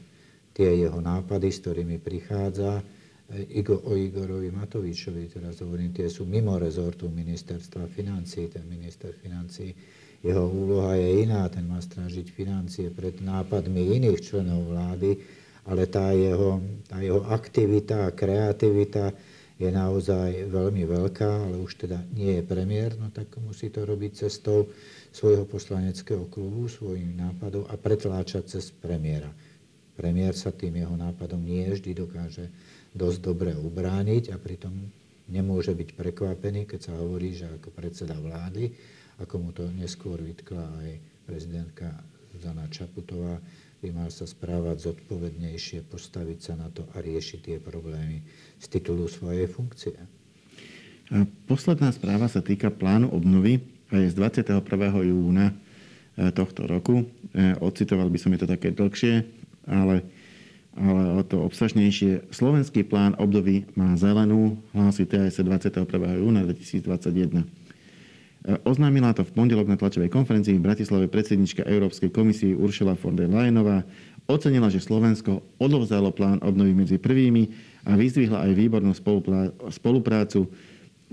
Tie 0.53 0.69
jeho 0.69 0.99
nápady, 1.01 1.49
s 1.49 1.59
ktorými 1.63 1.97
prichádza, 1.99 2.83
Igo, 3.33 3.81
o 3.89 3.97
Igorovi 3.97 4.53
Matovičovi, 4.53 5.25
teraz 5.31 5.57
hovorím, 5.65 5.89
tie 5.95 6.05
sú 6.05 6.27
mimo 6.29 6.59
rezortu 6.61 7.09
ministerstva 7.09 7.89
financí. 7.89 8.45
Ten 8.51 8.67
minister 8.69 9.09
financí 9.15 9.73
jeho 10.21 10.45
úloha 10.45 10.93
je 10.95 11.25
iná, 11.25 11.49
ten 11.49 11.65
má 11.65 11.81
strážiť 11.81 12.29
financie 12.29 12.93
pred 12.93 13.17
nápadmi 13.19 13.97
iných 13.97 14.19
členov 14.21 14.69
vlády, 14.69 15.17
ale 15.65 15.83
tá 15.89 16.13
jeho, 16.13 16.61
tá 16.85 17.01
jeho 17.01 17.25
aktivita 17.25 18.07
a 18.07 18.13
kreativita 18.13 19.15
je 19.61 19.69
naozaj 19.69 20.49
veľmi 20.49 20.83
veľká, 20.85 21.49
ale 21.49 21.61
už 21.61 21.85
teda 21.85 22.01
nie 22.13 22.41
je 22.41 22.43
premiér, 22.43 22.97
no 22.97 23.13
tak 23.13 23.29
musí 23.41 23.69
to 23.69 23.85
robiť 23.85 24.25
cestou 24.25 24.69
svojho 25.13 25.45
poslaneckého 25.45 26.25
klubu, 26.27 26.65
svojim 26.65 27.13
nápadom 27.13 27.69
a 27.69 27.77
pretláčať 27.77 28.57
cez 28.57 28.73
premiéra. 28.73 29.29
Premiér 29.93 30.33
sa 30.33 30.49
tým 30.49 30.81
jeho 30.81 30.97
nápadom 30.97 31.37
nie 31.37 31.69
vždy 31.69 31.93
dokáže 31.93 32.49
dosť 32.97 33.19
dobre 33.21 33.53
ubrániť 33.53 34.33
a 34.33 34.41
pritom 34.41 34.73
nemôže 35.29 35.77
byť 35.77 35.89
prekvapený, 35.93 36.65
keď 36.65 36.79
sa 36.89 36.93
hovorí, 36.97 37.37
že 37.37 37.45
ako 37.45 37.69
predseda 37.69 38.17
vlády 38.17 38.73
ako 39.21 39.35
mu 39.37 39.49
to 39.53 39.69
neskôr 39.69 40.17
vytkla 40.17 40.65
aj 40.81 40.89
prezidentka 41.29 41.93
Zana 42.41 42.65
Čaputová, 42.67 43.37
by 43.83 43.91
mal 43.91 44.07
sa 44.07 44.23
správať 44.23 44.95
zodpovednejšie, 44.95 45.83
postaviť 45.91 46.39
sa 46.39 46.53
na 46.55 46.71
to 46.71 46.87
a 46.95 47.03
riešiť 47.03 47.39
tie 47.43 47.57
problémy 47.59 48.23
z 48.63 48.65
titulu 48.71 49.11
svojej 49.11 49.51
funkcie. 49.51 49.99
Posledná 51.51 51.91
správa 51.91 52.31
sa 52.31 52.39
týka 52.39 52.71
plánu 52.71 53.11
obnovy 53.11 53.59
a 53.91 53.99
je 53.99 54.07
z 54.07 54.15
21. 54.15 54.63
júna 55.03 55.51
e, 55.51 55.53
tohto 56.31 56.63
roku. 56.63 57.03
E, 57.35 57.59
ocitoval 57.59 58.07
by 58.07 58.17
som 58.17 58.31
je 58.31 58.39
to 58.39 58.47
také 58.47 58.71
dlhšie, 58.71 59.27
ale, 59.67 60.07
ale 60.79 61.03
o 61.19 61.21
to 61.27 61.43
obsažnejšie. 61.43 62.31
Slovenský 62.31 62.87
plán 62.87 63.19
obnovy 63.19 63.67
má 63.75 63.99
zelenú, 63.99 64.63
hlási 64.71 65.03
TAS 65.03 65.43
21. 65.43 66.23
júna 66.23 66.47
2021. 66.47 67.62
Oznámila 68.43 69.15
to 69.15 69.23
v 69.23 69.31
pondelok 69.31 69.71
na 69.71 69.79
tlačovej 69.79 70.11
konferencii 70.11 70.59
v 70.59 70.65
Bratislave 70.67 71.07
predsednička 71.07 71.63
Európskej 71.63 72.11
komisie 72.11 72.51
Uršila 72.51 72.99
von 72.99 73.15
der 73.15 73.31
Leyenová. 73.31 73.87
Ocenila, 74.27 74.67
že 74.67 74.83
Slovensko 74.83 75.43
odovzdalo 75.63 76.11
plán 76.11 76.43
obnovy 76.43 76.75
medzi 76.75 76.99
prvými 76.99 77.47
a 77.87 77.95
vyzdvihla 77.95 78.43
aj 78.43 78.51
výbornú 78.51 78.91
spoluprácu. 79.71 80.51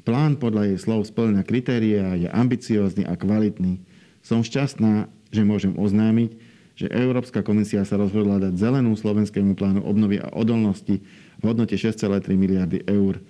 Plán 0.03 0.43
podľa 0.43 0.75
jej 0.75 0.79
slov 0.83 1.07
splňa 1.07 1.47
kritéria, 1.47 2.19
je 2.19 2.27
ambiciózny 2.27 3.07
a 3.07 3.15
kvalitný. 3.15 3.79
Som 4.27 4.43
šťastná, 4.43 5.07
že 5.31 5.47
môžem 5.47 5.79
oznámiť, 5.79 6.35
že 6.75 6.91
Európska 6.91 7.47
komisia 7.47 7.87
sa 7.87 7.95
rozhodla 7.95 8.43
dať 8.43 8.59
zelenú 8.59 8.99
slovenskému 8.99 9.55
plánu 9.55 9.87
obnovy 9.87 10.19
a 10.19 10.35
odolnosti 10.35 10.99
v 11.39 11.43
hodnote 11.47 11.79
6,3 11.79 12.27
miliardy 12.35 12.83
eur 12.91 13.23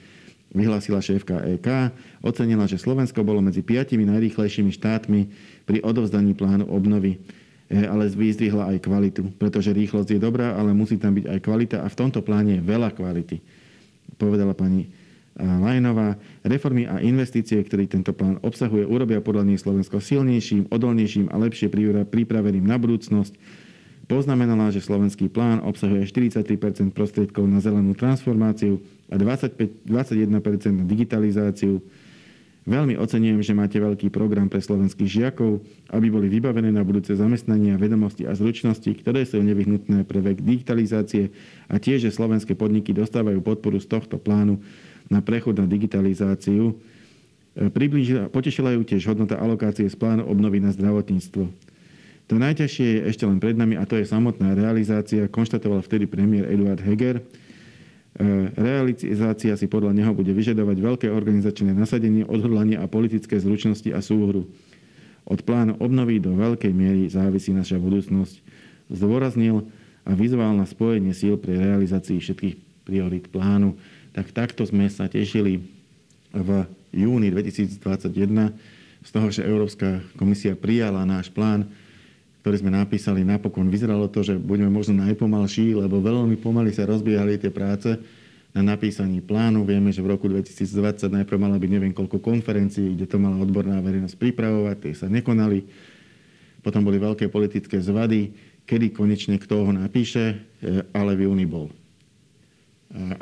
vyhlásila 0.50 0.98
šéfka 0.98 1.42
EK, 1.58 1.94
ocenila, 2.20 2.66
že 2.66 2.80
Slovensko 2.80 3.22
bolo 3.22 3.38
medzi 3.40 3.62
piatimi 3.62 4.06
najrýchlejšími 4.06 4.70
štátmi 4.74 5.20
pri 5.66 5.78
odovzdaní 5.82 6.34
plánu 6.34 6.66
obnovy, 6.66 7.18
e, 7.70 7.86
ale 7.86 8.10
vyzdvihla 8.10 8.74
aj 8.74 8.82
kvalitu, 8.82 9.22
pretože 9.38 9.74
rýchlosť 9.74 10.16
je 10.16 10.20
dobrá, 10.20 10.58
ale 10.58 10.74
musí 10.74 10.98
tam 10.98 11.14
byť 11.14 11.26
aj 11.30 11.38
kvalita 11.42 11.76
a 11.82 11.88
v 11.88 11.98
tomto 11.98 12.20
pláne 12.22 12.58
je 12.58 12.66
veľa 12.66 12.90
kvality, 12.94 13.38
povedala 14.18 14.52
pani 14.52 14.90
Lajnová. 15.40 16.20
Reformy 16.44 16.84
a 16.84 17.00
investície, 17.00 17.56
ktoré 17.64 17.88
tento 17.88 18.12
plán 18.12 18.36
obsahuje, 18.44 18.84
urobia 18.84 19.24
podľa 19.24 19.48
nej 19.48 19.58
Slovensko 19.60 20.02
silnejším, 20.02 20.68
odolnejším 20.68 21.32
a 21.32 21.36
lepšie 21.40 21.72
pripraveným 22.08 22.64
na 22.64 22.76
budúcnosť. 22.76 23.34
Poznamenala, 24.10 24.74
že 24.74 24.82
slovenský 24.82 25.30
plán 25.30 25.62
obsahuje 25.62 26.02
43% 26.02 26.90
prostriedkov 26.90 27.46
na 27.46 27.62
zelenú 27.62 27.94
transformáciu, 27.94 28.82
a 29.06 29.14
25, 29.14 29.86
21% 29.86 30.82
na 30.82 30.82
digitalizáciu. 30.82 31.78
Veľmi 32.66 32.98
ocenujem, 32.98 33.38
že 33.38 33.54
máte 33.54 33.78
veľký 33.78 34.10
program 34.10 34.50
pre 34.50 34.58
slovenských 34.58 35.06
žiakov, 35.06 35.62
aby 35.94 36.10
boli 36.10 36.26
vybavené 36.26 36.74
na 36.74 36.82
budúce 36.82 37.14
zamestnania, 37.14 37.78
vedomosti 37.78 38.26
a 38.26 38.34
zručnosti, 38.34 38.90
ktoré 38.98 39.22
sú 39.22 39.42
nevyhnutné 39.46 40.02
pre 40.02 40.18
vek 40.18 40.42
digitalizácie 40.42 41.30
a 41.70 41.78
tiež, 41.78 42.10
že 42.10 42.14
slovenské 42.14 42.58
podniky 42.58 42.90
dostávajú 42.90 43.38
podporu 43.42 43.78
z 43.78 43.86
tohto 43.90 44.18
plánu 44.18 44.58
na 45.06 45.22
prechod 45.22 45.54
na 45.54 45.70
digitalizáciu. 45.70 46.74
Priblížila, 47.54 48.26
potešila 48.30 48.74
ju 48.74 48.82
tiež 48.86 49.06
hodnota 49.06 49.38
alokácie 49.38 49.86
z 49.86 49.94
plánu 49.94 50.26
obnovy 50.26 50.58
na 50.58 50.74
zdravotníctvo. 50.74 51.69
To 52.30 52.38
najťažšie 52.38 52.86
je 52.86 53.00
ešte 53.10 53.26
len 53.26 53.42
pred 53.42 53.58
nami 53.58 53.74
a 53.74 53.82
to 53.82 53.98
je 53.98 54.06
samotná 54.06 54.54
realizácia, 54.54 55.26
konštatoval 55.26 55.82
vtedy 55.82 56.06
premiér 56.06 56.46
Eduard 56.46 56.78
Heger. 56.78 57.18
E, 57.18 57.22
realizácia 58.54 59.58
si 59.58 59.66
podľa 59.66 59.98
neho 59.98 60.14
bude 60.14 60.30
vyžadovať 60.30 60.78
veľké 60.78 61.06
organizačné 61.10 61.74
nasadenie, 61.74 62.22
odhodlanie 62.22 62.78
a 62.78 62.86
politické 62.86 63.34
zručnosti 63.42 63.90
a 63.90 63.98
súhru. 63.98 64.46
Od 65.26 65.42
plánu 65.42 65.74
obnovy 65.82 66.22
do 66.22 66.30
veľkej 66.38 66.70
miery 66.70 67.10
závisí 67.10 67.50
naša 67.50 67.82
budúcnosť. 67.82 68.38
Zdôraznil 68.94 69.66
a 70.06 70.14
vyzval 70.14 70.54
na 70.54 70.70
spojenie 70.70 71.10
síl 71.10 71.34
pri 71.34 71.58
realizácii 71.58 72.22
všetkých 72.22 72.86
priorit 72.86 73.26
plánu. 73.26 73.74
Tak 74.14 74.30
takto 74.30 74.62
sme 74.62 74.86
sa 74.86 75.10
tešili 75.10 75.66
v 76.30 76.62
júni 76.94 77.34
2021 77.34 78.54
z 79.02 79.10
toho, 79.10 79.28
že 79.34 79.42
Európska 79.42 79.98
komisia 80.14 80.54
prijala 80.54 81.02
náš 81.02 81.26
plán 81.34 81.66
ktorý 82.40 82.57
sme 82.57 82.72
napísali, 82.72 83.20
napokon 83.20 83.68
vyzeralo 83.68 84.09
to, 84.09 84.24
že 84.24 84.40
budeme 84.40 84.72
možno 84.72 84.96
najpomalší, 85.05 85.76
lebo 85.76 86.00
veľmi 86.00 86.40
pomaly 86.40 86.72
sa 86.72 86.88
rozbiehali 86.88 87.37
tie 87.37 87.53
práce 87.53 88.00
na 88.57 88.64
napísaní 88.64 89.20
plánu. 89.20 89.62
Vieme, 89.62 89.92
že 89.92 90.00
v 90.00 90.16
roku 90.16 90.26
2020 90.26 91.12
najprv 91.20 91.38
mala 91.38 91.61
byť 91.61 91.70
neviem 91.70 91.94
koľko 91.94 92.18
konferencií, 92.18 92.96
kde 92.96 93.07
to 93.07 93.20
mala 93.20 93.38
odborná 93.38 93.79
verejnosť 93.85 94.16
pripravovať, 94.16 94.76
tie 94.81 94.92
sa 94.96 95.07
nekonali. 95.12 95.68
Potom 96.61 96.85
boli 96.85 97.00
veľké 97.00 97.33
politické 97.33 97.81
zvady, 97.81 98.33
kedy 98.68 98.92
konečne 98.92 99.40
kto 99.40 99.64
ho 99.64 99.72
napíše, 99.72 100.37
e, 100.61 100.85
ale 100.92 101.16
v 101.16 101.29
júni 101.29 101.48
bol. 101.48 101.72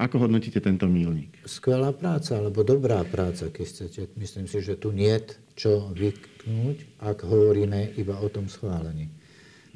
Ako 0.01 0.25
hodnotíte 0.25 0.65
tento 0.65 0.89
mílnik? 0.89 1.45
Skvelá 1.45 1.93
práca, 1.93 2.41
alebo 2.41 2.65
dobrá 2.65 3.05
práca, 3.05 3.53
keď 3.53 3.67
chcete. 3.69 4.01
Myslím 4.17 4.49
si, 4.49 4.65
že 4.65 4.81
tu 4.81 4.97
nie 4.97 5.13
čo 5.61 5.93
vyknúť, 5.93 7.05
ak 7.05 7.29
hovoríme 7.29 7.93
iba 8.01 8.17
o 8.17 8.29
tom 8.33 8.49
schválení 8.49 9.13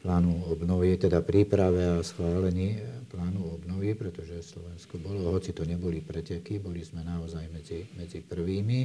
plánu 0.00 0.48
obnovy, 0.48 0.96
teda 0.96 1.20
príprave 1.20 1.86
a 1.86 2.00
schválení 2.00 2.80
plánu 3.12 3.60
obnovy, 3.60 3.92
pretože 3.92 4.56
Slovensko 4.56 4.96
bolo, 4.98 5.30
hoci 5.30 5.52
to 5.52 5.62
neboli 5.68 6.00
preteky, 6.00 6.58
boli 6.58 6.80
sme 6.82 7.04
naozaj 7.04 7.52
medzi, 7.52 7.86
medzi 7.94 8.24
prvými. 8.24 8.80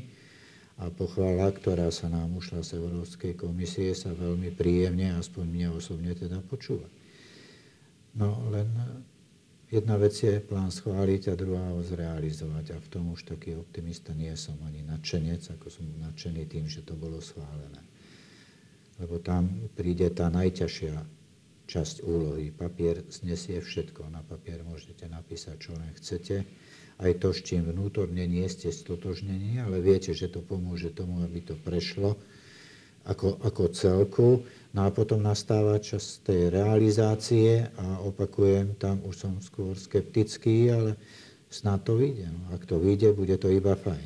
A 0.77 0.93
pochvala, 0.93 1.49
ktorá 1.49 1.89
sa 1.89 2.05
nám 2.05 2.37
ušla 2.37 2.61
z 2.61 2.77
Európskej 2.77 3.33
komisie, 3.33 3.97
sa 3.97 4.13
veľmi 4.13 4.53
príjemne, 4.53 5.17
aspoň 5.17 5.45
mne 5.49 5.67
osobne 5.73 6.13
teda 6.13 6.37
počúva. 6.45 6.85
No 8.13 8.37
len 8.53 8.69
Jedna 9.67 9.99
vec 9.99 10.15
je 10.15 10.39
plán 10.39 10.71
schváliť 10.71 11.27
a 11.27 11.33
druhá 11.35 11.75
ho 11.75 11.83
zrealizovať. 11.83 12.71
A 12.71 12.77
v 12.79 12.87
tom 12.87 13.11
už 13.11 13.27
taký 13.27 13.59
optimista 13.59 14.15
nie 14.15 14.31
som 14.39 14.55
ani 14.63 14.79
nadšenec, 14.87 15.43
ako 15.59 15.67
som 15.67 15.83
nadšený 15.99 16.47
tým, 16.47 16.71
že 16.71 16.87
to 16.87 16.95
bolo 16.95 17.19
schválené. 17.19 17.83
Lebo 18.95 19.19
tam 19.19 19.67
príde 19.75 20.07
tá 20.15 20.31
najťažšia 20.31 20.95
časť 21.67 21.95
úlohy. 22.07 22.55
Papier 22.55 23.03
znesie 23.11 23.59
všetko. 23.59 24.07
Na 24.07 24.23
papier 24.23 24.63
môžete 24.63 25.03
napísať, 25.11 25.59
čo 25.59 25.75
len 25.75 25.91
chcete. 25.99 26.47
Aj 26.97 27.11
to, 27.19 27.35
s 27.35 27.43
čím 27.43 27.67
vnútorne 27.67 28.23
nie 28.23 28.47
ste 28.47 28.71
stotožnení, 28.71 29.59
ale 29.59 29.83
viete, 29.83 30.15
že 30.15 30.31
to 30.31 30.39
pomôže 30.39 30.95
tomu, 30.95 31.27
aby 31.27 31.43
to 31.43 31.59
prešlo 31.59 32.15
ako, 33.03 33.35
ako 33.43 33.63
celku. 33.75 34.27
No 34.77 34.85
a 34.85 34.93
potom 34.93 35.17
nastáva 35.17 35.81
čas 35.81 36.21
tej 36.21 36.53
realizácie 36.53 37.65
a 37.81 37.97
opakujem, 38.05 38.77
tam 38.77 39.01
už 39.09 39.25
som 39.25 39.33
skôr 39.41 39.73
skeptický, 39.73 40.69
ale 40.69 40.93
snad 41.49 41.81
to 41.81 41.97
vyjde. 41.97 42.29
No, 42.29 42.53
ak 42.53 42.61
to 42.69 42.77
vyjde, 42.77 43.17
bude 43.17 43.33
to 43.41 43.49
iba 43.49 43.73
fajn. 43.73 44.05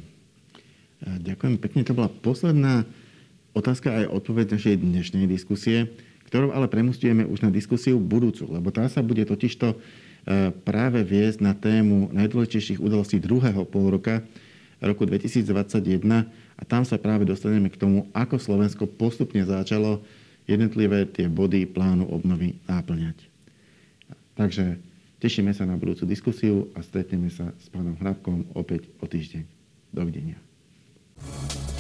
Ďakujem 1.28 1.60
pekne. 1.60 1.84
To 1.84 1.92
bola 1.92 2.08
posledná 2.08 2.88
otázka 3.52 3.92
aj 3.92 4.16
odpoveď 4.16 4.56
našej 4.56 4.76
dnešnej 4.80 5.28
diskusie, 5.28 5.92
ktorou 6.32 6.56
ale 6.56 6.72
premustujeme 6.72 7.28
už 7.28 7.44
na 7.44 7.52
diskusiu 7.52 8.00
budúcu, 8.00 8.48
lebo 8.48 8.72
tá 8.72 8.88
sa 8.88 9.04
bude 9.04 9.28
totižto 9.28 9.76
e, 9.76 9.78
práve 10.64 11.04
viesť 11.04 11.44
na 11.44 11.52
tému 11.52 12.16
najdôležitejších 12.16 12.80
udalostí 12.80 13.20
druhého 13.20 13.68
pol 13.68 13.92
roka 13.92 14.24
roku 14.80 15.04
2021 15.04 16.32
a 16.32 16.62
tam 16.64 16.88
sa 16.88 16.96
práve 16.96 17.28
dostaneme 17.28 17.68
k 17.68 17.76
tomu, 17.76 18.08
ako 18.16 18.40
Slovensko 18.40 18.88
postupne 18.88 19.44
začalo 19.44 20.00
jednotlivé 20.50 21.06
tie 21.10 21.30
body 21.30 21.70
plánu 21.70 22.08
obnovy 22.10 22.58
náplňať. 22.66 23.18
Takže 24.36 24.80
tešíme 25.22 25.54
sa 25.54 25.68
na 25.68 25.78
budúcu 25.78 26.08
diskusiu 26.08 26.72
a 26.74 26.82
stretneme 26.82 27.30
sa 27.30 27.54
s 27.62 27.70
pánom 27.70 27.98
Hrabkom 28.00 28.52
opäť 28.58 28.90
o 29.02 29.06
týždeň. 29.06 29.44
Dovidenia. 29.92 30.40
thank 31.22 31.70
you 31.70 31.71